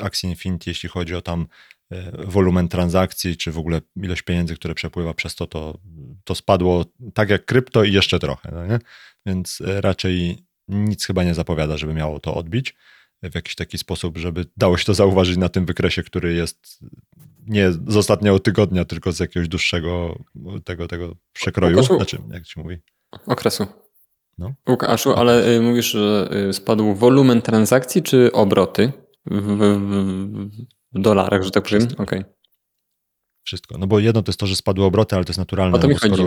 [0.00, 1.46] akcji Infinity, jeśli chodzi o tam
[1.90, 5.78] e, wolumen transakcji, czy w ogóle ilość pieniędzy, które przepływa przez to, to,
[6.24, 6.84] to spadło
[7.14, 8.78] tak jak krypto i jeszcze trochę, no nie?
[9.26, 10.38] Więc e, raczej
[10.68, 12.74] nic chyba nie zapowiada, żeby miało to odbić
[13.22, 16.78] w jakiś taki sposób, żeby dało się to zauważyć na tym wykresie, który jest
[17.46, 20.18] nie z ostatniego tygodnia, tylko z jakiegoś dłuższego
[20.64, 21.82] tego, tego przekroju.
[21.82, 22.76] Znaczy, jak się mówi?
[23.26, 23.66] Okresu.
[24.38, 24.54] No.
[24.68, 28.92] Łukaszu, ale y, mówisz, że y, spadł wolumen transakcji czy obroty
[29.26, 29.78] w, w,
[30.92, 31.82] w dolarach, że tak powiem?
[31.82, 31.98] Okej.
[31.98, 32.24] Okay.
[33.44, 33.78] Wszystko.
[33.78, 35.76] No bo jedno to jest to, że spadły obroty, ale to jest naturalne.
[35.76, 36.22] O to mi no chodzi.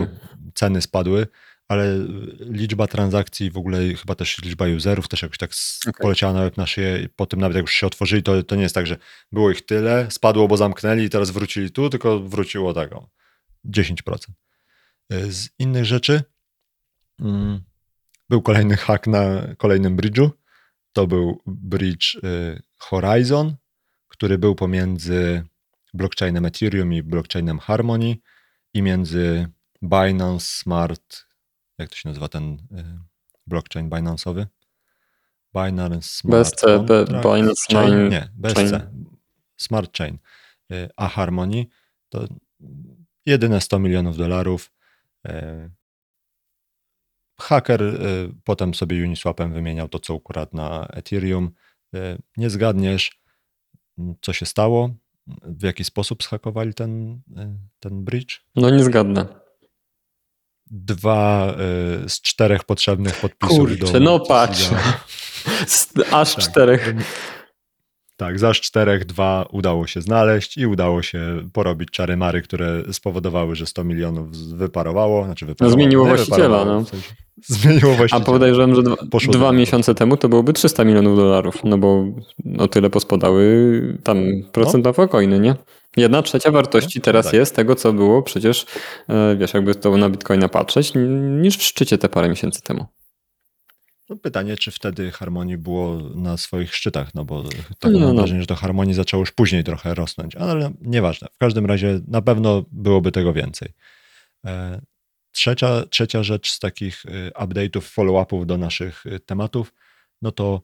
[0.53, 1.27] Ceny spadły,
[1.71, 1.97] ale
[2.39, 5.51] liczba transakcji, w ogóle chyba też liczba userów też jakoś tak
[5.87, 6.01] okay.
[6.01, 7.09] poleciała nawet na szyję.
[7.15, 8.97] Po tym nawet jak już się otworzyli, to, to nie jest tak, że
[9.31, 13.09] było ich tyle, spadło, bo zamknęli i teraz wrócili tu, tylko wróciło tego
[13.65, 13.95] 10%.
[15.29, 16.23] Z innych rzeczy
[17.19, 17.61] mm,
[18.29, 20.29] był kolejny hack na kolejnym bridge'u.
[20.93, 23.55] To był bridge y, Horizon,
[24.07, 25.43] który był pomiędzy
[25.93, 28.17] blockchainem Ethereum i blockchainem Harmony
[28.73, 29.47] i między
[29.81, 31.30] Binance Smart,
[31.81, 32.57] jak to się nazywa ten y,
[33.47, 34.45] blockchain Binance'owy?
[35.55, 36.65] Binance Smart BSC,
[37.23, 39.05] Binance Chain, nie, BSC, chain.
[39.57, 40.17] Smart Chain,
[40.71, 41.65] y, a Harmony
[42.09, 42.27] to
[43.25, 44.71] jedyne 100 milionów dolarów.
[47.39, 47.81] Haker
[48.43, 51.51] potem sobie Uniswapem wymieniał to, co ukradł na Ethereum.
[52.37, 53.21] Nie zgadniesz,
[54.21, 54.89] co się stało,
[55.43, 57.21] w jaki sposób schakowali ten,
[57.79, 58.41] ten bridge?
[58.55, 59.40] No nie zgadnę.
[60.73, 61.53] Dwa
[62.07, 63.57] z czterech potrzebnych podpisów.
[63.57, 64.69] Kurczę, do no patrz.
[66.11, 66.43] Aż tak.
[66.43, 66.93] czterech.
[68.21, 71.19] Tak, za czterech dwa udało się znaleźć i udało się
[71.53, 75.25] porobić czary mary, które spowodowały, że 100 milionów wyparowało.
[75.25, 76.65] Znaczy wyparowało, no zmieniło właściciela.
[76.65, 76.81] No.
[76.81, 77.09] W sensie
[77.47, 78.21] zmieniło właściciela.
[78.21, 78.95] A podejrzewam, że dwa,
[79.31, 82.05] dwa miesiące temu to byłoby 300 milionów dolarów, no bo
[82.57, 84.17] o tyle pospadały tam
[84.97, 85.07] no.
[85.07, 85.55] coiny, nie?
[85.97, 87.33] Jedna trzecia wartości no, teraz tak.
[87.33, 88.65] jest tego, co było przecież,
[89.09, 90.93] e, wiesz, jakby to na Bitcoina patrzeć,
[91.41, 92.85] niż w szczycie te parę miesięcy temu.
[94.11, 97.43] No pytanie, czy wtedy harmonii było na swoich szczytach, no bo
[97.79, 98.13] tak mam no.
[98.13, 101.27] wrażenie, że to harmonii zaczęło już później trochę rosnąć, ale nieważne.
[101.33, 103.69] W każdym razie na pewno byłoby tego więcej.
[104.45, 104.81] E,
[105.31, 109.73] trzecia, trzecia rzecz z takich e, update'ów, follow-upów do naszych e, tematów,
[110.21, 110.61] no to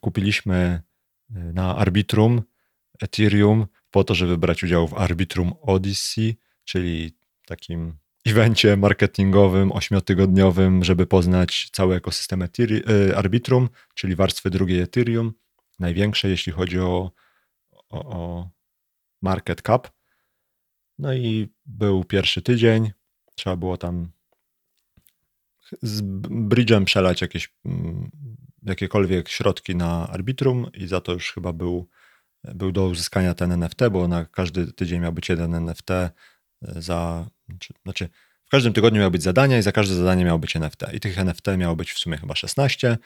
[0.00, 0.82] kupiliśmy
[1.30, 2.42] na Arbitrum
[3.02, 11.06] Ethereum po to, żeby brać udział w Arbitrum Odyssey, czyli takim evencie marketingowym, ośmiotygodniowym, żeby
[11.06, 12.82] poznać cały ekosystem Ethereum,
[13.16, 15.32] Arbitrum, czyli warstwy drugiej Ethereum,
[15.78, 17.12] największe jeśli chodzi o,
[17.90, 18.50] o, o
[19.22, 19.90] market cap.
[20.98, 22.90] No i był pierwszy tydzień,
[23.34, 24.08] trzeba było tam
[25.82, 26.02] z
[26.48, 28.10] bridge'em przelać jakieś mm,
[28.62, 31.88] jakiekolwiek środki na Arbitrum i za to już chyba był,
[32.44, 35.90] był do uzyskania ten NFT, bo na każdy tydzień miał być jeden NFT
[36.60, 37.30] za,
[37.84, 38.08] znaczy
[38.44, 40.82] w każdym tygodniu miało być zadania i za każde zadanie miało być NFT.
[40.92, 42.98] I tych NFT miało być w sumie chyba 16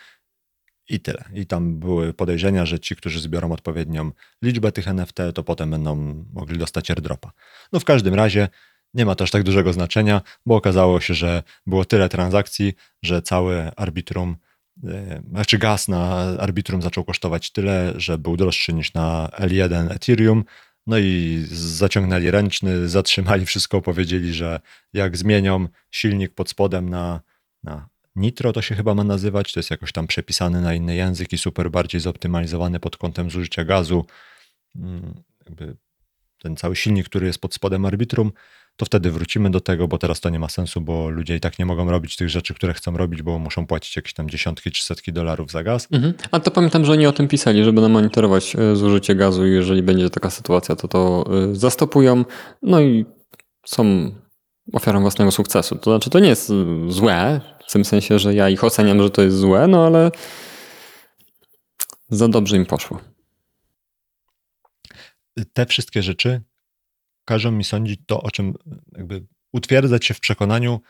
[0.88, 1.24] i tyle.
[1.34, 4.10] I tam były podejrzenia, że ci, którzy zbiorą odpowiednią
[4.42, 7.32] liczbę tych NFT, to potem będą mogli dostać airdropa.
[7.72, 8.48] No w każdym razie
[8.94, 13.22] nie ma to aż tak dużego znaczenia, bo okazało się, że było tyle transakcji, że
[13.22, 14.36] cały arbitrum,
[14.84, 20.44] e, znaczy gaz na arbitrum zaczął kosztować tyle, że był droższy niż na L1 Ethereum,
[20.86, 24.60] no i zaciągnęli ręczny, zatrzymali wszystko, powiedzieli, że
[24.92, 27.20] jak zmienią silnik pod spodem na,
[27.62, 31.32] na Nitro, to się chyba ma nazywać, to jest jakoś tam przepisany na inny język
[31.32, 34.06] i super bardziej zoptymalizowany pod kątem zużycia gazu.
[34.76, 35.76] Mm, jakby
[36.38, 38.32] ten cały silnik, który jest pod spodem Arbitrum,
[38.76, 41.58] to wtedy wrócimy do tego, bo teraz to nie ma sensu, bo ludzie i tak
[41.58, 44.84] nie mogą robić tych rzeczy, które chcą robić, bo muszą płacić jakieś tam dziesiątki czy
[44.84, 45.88] setki dolarów za gaz.
[45.90, 46.14] Mhm.
[46.30, 49.82] A to pamiętam, że oni o tym pisali, żeby monitorować e, zużycie gazu i jeżeli
[49.82, 52.24] będzie taka sytuacja, to to e, zastopują.
[52.62, 53.04] No i
[53.66, 54.12] są
[54.72, 55.76] ofiarą własnego sukcesu.
[55.76, 56.52] To znaczy, to nie jest
[56.88, 60.10] złe, w tym sensie, że ja ich oceniam, że to jest złe, no ale
[62.08, 63.00] za dobrze im poszło.
[65.52, 66.42] Te wszystkie rzeczy
[67.24, 68.54] każą mi sądzić to, o czym
[68.92, 70.80] jakby utwierdzać się w przekonaniu,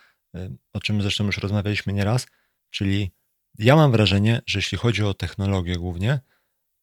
[0.73, 2.27] o czym zresztą już rozmawialiśmy nieraz,
[2.71, 3.13] czyli
[3.59, 6.21] ja mam wrażenie, że jeśli chodzi o technologię głównie,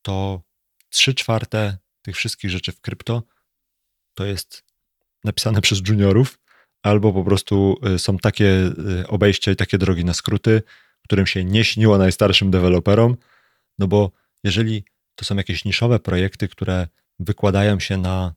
[0.01, 0.41] to
[0.89, 3.23] trzy czwarte tych wszystkich rzeczy w krypto
[4.13, 4.63] to jest
[5.23, 6.39] napisane przez juniorów,
[6.81, 8.71] albo po prostu y, są takie
[9.01, 10.61] y, obejścia i takie drogi na skróty,
[11.03, 13.17] którym się nie śniło najstarszym deweloperom,
[13.79, 14.11] no bo
[14.43, 14.83] jeżeli
[15.15, 16.87] to są jakieś niszowe projekty, które
[17.19, 18.33] wykładają się na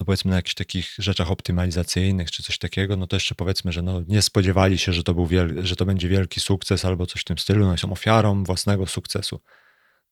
[0.00, 3.82] no powiedzmy na jakichś takich rzeczach optymalizacyjnych czy coś takiego, no to jeszcze powiedzmy, że
[3.82, 7.20] no nie spodziewali się, że to, był wiel- że to będzie wielki sukces albo coś
[7.20, 9.40] w tym stylu, no i są ofiarą własnego sukcesu.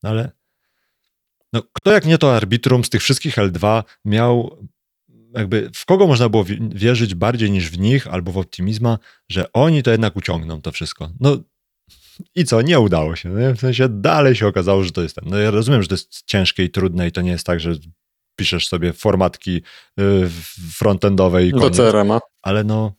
[0.02, 0.30] No ale
[1.52, 4.58] no, kto jak nie to arbitrum z tych wszystkich L2 miał
[5.34, 9.82] jakby w kogo można było wierzyć bardziej niż w nich albo w optymizma, że oni
[9.82, 11.10] to jednak uciągną to wszystko.
[11.20, 11.38] No
[12.34, 13.28] i co, nie udało się.
[13.28, 15.24] No, w sensie dalej się okazało, że to jest ten.
[15.30, 17.74] No ja rozumiem, że to jest ciężkie i trudne i to nie jest tak, że
[18.36, 19.62] piszesz sobie formatki
[20.00, 20.28] y,
[20.72, 21.76] frontendowe i koniec.
[21.76, 22.20] Do CRM-a.
[22.42, 22.92] Ale no,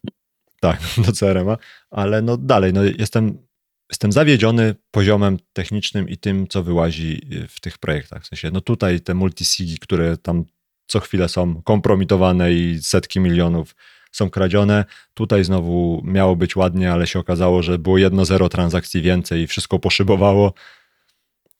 [0.60, 1.58] tak, do CRM-a,
[1.90, 3.48] ale no dalej, no jestem
[3.90, 8.24] jestem zawiedziony poziomem technicznym i tym, co wyłazi w tych projektach.
[8.24, 10.46] W sensie, no tutaj te multisigi, które tam
[10.88, 13.76] co chwilę są kompromitowane i setki milionów
[14.12, 14.86] są kradzione.
[15.14, 19.48] Tutaj znowu miało być ładnie, ale się okazało, że było jedno zero transakcji więcej i
[19.48, 20.54] wszystko poszybowało.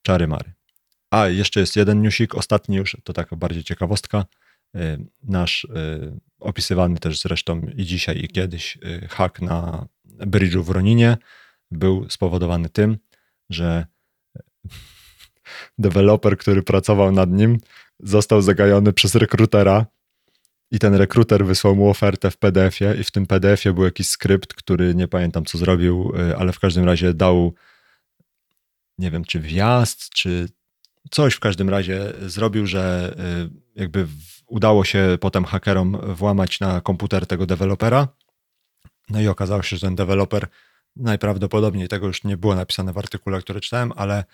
[0.02, 0.57] Czary mary.
[1.10, 4.24] A, jeszcze jest jeden newsik, ostatni już, to taka bardziej ciekawostka.
[4.76, 10.68] Y, nasz y, opisywany też zresztą i dzisiaj, i kiedyś y, hak na bridge'u w
[10.68, 11.16] Roninie
[11.70, 12.98] był spowodowany tym,
[13.50, 13.86] że
[15.78, 17.58] deweloper, który pracował nad nim,
[18.00, 19.86] został zagajony przez rekrutera
[20.70, 24.54] i ten rekruter wysłał mu ofertę w PDF-ie i w tym PDF-ie był jakiś skrypt,
[24.54, 27.54] który nie pamiętam co zrobił, ale w każdym razie dał
[28.98, 30.48] nie wiem czy wjazd, czy
[31.10, 33.14] coś w każdym razie zrobił, że
[33.74, 34.06] jakby
[34.46, 38.08] udało się potem hakerom włamać na komputer tego dewelopera.
[39.10, 40.46] No i okazało się, że ten deweloper
[40.96, 44.24] najprawdopodobniej, tego już nie było napisane w artykule, który czytałem, ale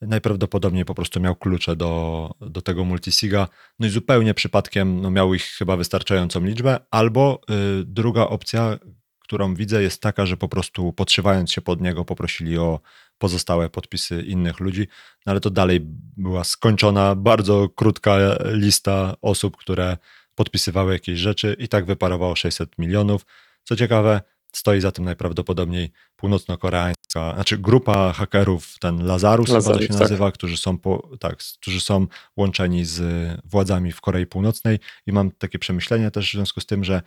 [0.00, 3.48] najprawdopodobniej po prostu miał klucze do, do tego multisiga.
[3.78, 7.40] No i zupełnie przypadkiem no miał ich chyba wystarczającą liczbę, albo
[7.80, 8.78] y, druga opcja,
[9.20, 12.80] którą widzę, jest taka, że po prostu podszywając się pod niego, poprosili o
[13.22, 14.86] pozostałe podpisy innych ludzi,
[15.26, 15.80] no ale to dalej
[16.16, 19.96] była skończona, bardzo krótka lista osób, które
[20.34, 23.26] podpisywały jakieś rzeczy i tak wyparowało 600 milionów.
[23.64, 24.20] Co ciekawe,
[24.52, 30.00] stoi za tym najprawdopodobniej północno-koreańska, znaczy grupa hakerów, ten Lazarus, Lazarus chyba to się tak.
[30.00, 32.06] nazywa, którzy są, po, tak, którzy są
[32.36, 33.00] łączeni z
[33.44, 37.02] władzami w Korei Północnej i mam takie przemyślenie też w związku z tym, że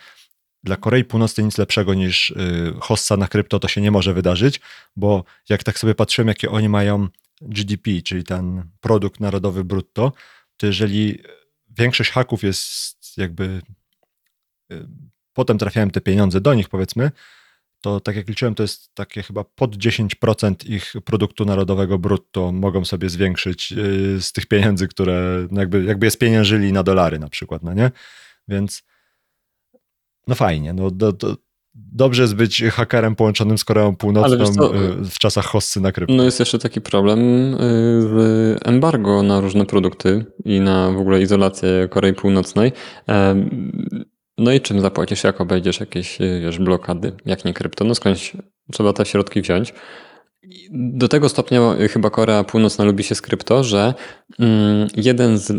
[0.66, 4.61] dla Korei Północnej nic lepszego niż y, hossa na krypto to się nie może wydarzyć,
[4.95, 7.07] bo jak tak sobie patrzyłem, jakie oni mają
[7.41, 10.11] GDP, czyli ten produkt narodowy brutto,
[10.57, 11.20] to jeżeli
[11.78, 13.61] większość haków jest jakby
[14.72, 14.88] y,
[15.34, 17.11] potem trafiają te pieniądze do nich, powiedzmy,
[17.82, 22.86] to tak jak liczyłem, to jest takie chyba pod 10% ich produktu narodowego brutto mogą
[22.86, 27.30] sobie zwiększyć y, z tych pieniędzy, które no jakby, jakby je spieniężyli na dolary na
[27.30, 27.91] przykład, no nie?
[28.47, 28.84] Więc
[30.28, 31.36] no fajnie, no do, do,
[31.76, 36.15] dobrze jest być hakerem połączonym z Koreą Północną y, w czasach hossy na krypto.
[36.15, 37.19] No jest jeszcze taki problem
[37.53, 37.57] y,
[38.01, 42.71] z embargo na różne produkty i na w ogóle izolację Korei Północnej.
[44.38, 47.86] No i czym zapłacisz, jak obejdziesz jakieś y, wiesz, blokady, jak nie krypto?
[47.86, 48.34] No skądś
[48.71, 49.73] trzeba te środki wziąć.
[50.71, 51.61] Do tego stopnia
[51.91, 53.93] chyba Korea Północna lubi się z krypto, że
[54.39, 55.51] mm, jeden z...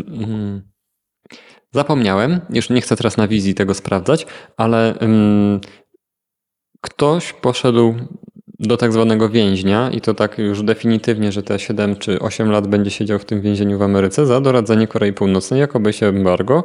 [1.71, 4.25] Zapomniałem, już nie chcę teraz na wizji tego sprawdzać,
[4.57, 5.59] ale mm,
[6.81, 7.95] ktoś poszedł
[8.59, 12.67] do tak zwanego więźnia i to tak już definitywnie, że te 7 czy 8 lat
[12.67, 16.63] będzie siedział w tym więzieniu w Ameryce za doradzanie Korei Północnej, jakoby się embargo,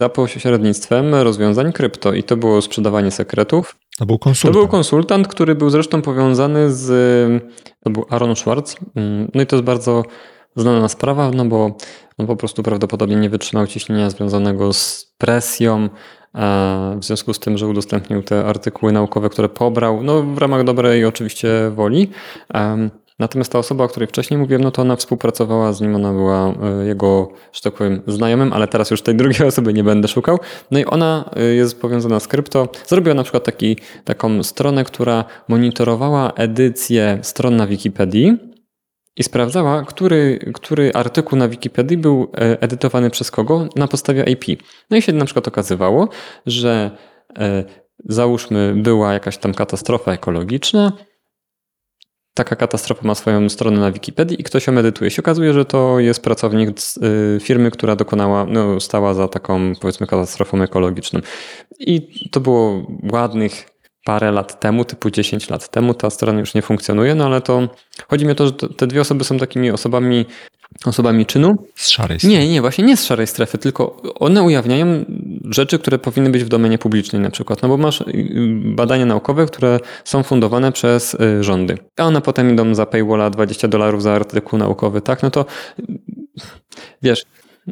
[0.00, 3.76] za pośrednictwem rozwiązań krypto i to było sprzedawanie sekretów.
[3.98, 4.54] To był konsultant.
[4.54, 6.86] To był konsultant, który był zresztą powiązany z,
[7.84, 10.04] to był Aaron Schwartz, mm, no i to jest bardzo
[10.58, 11.76] znana sprawa, no bo
[12.18, 15.88] on po prostu prawdopodobnie nie wytrzymał ciśnienia związanego z presją,
[17.00, 21.04] w związku z tym, że udostępnił te artykuły naukowe, które pobrał, no w ramach dobrej
[21.04, 22.10] oczywiście woli.
[23.18, 26.48] Natomiast ta osoba, o której wcześniej mówiłem, no to ona współpracowała z nim, ona była
[26.48, 30.38] e, jego, że tak powiem, znajomym, ale teraz już tej drugiej osoby nie będę szukał.
[30.70, 32.68] No i ona e, jest powiązana z krypto.
[32.86, 38.38] Zrobiła na przykład taki, taką stronę, która monitorowała edycję stron na Wikipedii
[39.18, 44.62] i sprawdzała, który, który artykuł na Wikipedii był e, edytowany przez kogo na podstawie IP.
[44.90, 46.08] No i się na przykład okazywało,
[46.46, 46.90] że
[47.38, 47.64] e,
[48.04, 50.92] załóżmy była jakaś tam katastrofa ekologiczna,
[52.34, 55.10] taka katastrofa ma swoją stronę na Wikipedii i ktoś ją edytuje.
[55.10, 56.72] Się okazuje, że to jest pracownik e,
[57.40, 61.20] firmy, która dokonała, no, stała za taką powiedzmy katastrofą ekologiczną.
[61.78, 63.77] I to było ładnych
[64.08, 67.68] parę lat temu, typu 10 lat temu, ta strona już nie funkcjonuje, no ale to
[68.08, 70.26] chodzi mi o to, że te dwie osoby są takimi osobami,
[70.84, 71.56] osobami czynu.
[71.74, 72.36] Z szarej strefy.
[72.36, 75.04] Nie, nie, właśnie nie z szarej strefy, tylko one ujawniają
[75.44, 78.04] rzeczy, które powinny być w domenie publicznej na przykład, no bo masz y,
[78.64, 83.68] badania naukowe, które są fundowane przez y, rządy, a one potem idą za paywalla 20
[83.68, 85.44] dolarów za artykuł naukowy, tak, no to
[87.02, 87.22] wiesz,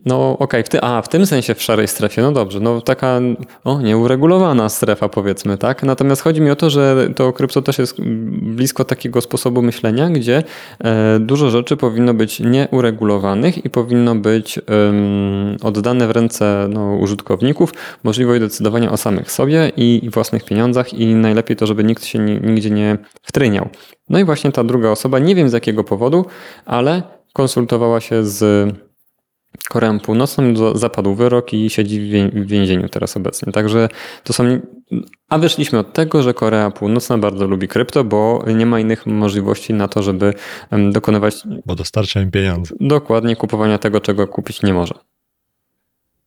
[0.05, 0.81] no okej, okay.
[0.83, 3.21] a w tym sensie w szarej strefie, no dobrze, no taka
[3.65, 5.83] o, nieuregulowana strefa powiedzmy, tak?
[5.83, 8.01] Natomiast chodzi mi o to, że to krypto też jest
[8.43, 10.43] blisko takiego sposobu myślenia, gdzie
[10.85, 14.61] e, dużo rzeczy powinno być nieuregulowanych i powinno być
[15.63, 17.75] oddane w ręce no, użytkowników,
[18.05, 22.19] możliwość decydowania o samych sobie i, i własnych pieniądzach i najlepiej to, żeby nikt się
[22.19, 23.69] ni, nigdzie nie wtryniał.
[24.09, 26.25] No i właśnie ta druga osoba, nie wiem z jakiego powodu,
[26.67, 28.73] ale konsultowała się z
[29.69, 33.53] Koreą Północną za- zapadł wyrok i siedzi w wię- w więzieniu teraz obecnie.
[33.53, 33.89] Także
[34.25, 34.61] to są.
[35.29, 39.75] A wyszliśmy od tego, że Korea Północna bardzo lubi krypto, bo nie ma innych możliwości
[39.75, 40.35] na to, żeby
[40.93, 42.75] dokonywać Bo dostarcza im pieniądze.
[42.81, 44.95] dokładnie kupowania tego, czego kupić nie może.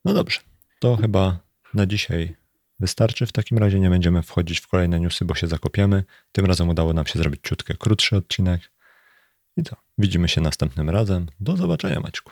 [0.05, 0.39] No dobrze,
[0.79, 1.37] to chyba
[1.73, 2.35] na dzisiaj
[2.79, 3.25] wystarczy.
[3.25, 6.03] W takim razie nie będziemy wchodzić w kolejne newsy, bo się zakopiemy.
[6.31, 8.61] Tym razem udało nam się zrobić ciutkę krótszy odcinek.
[9.57, 9.75] I co?
[9.97, 11.27] Widzimy się następnym razem.
[11.39, 12.31] Do zobaczenia, Maćku.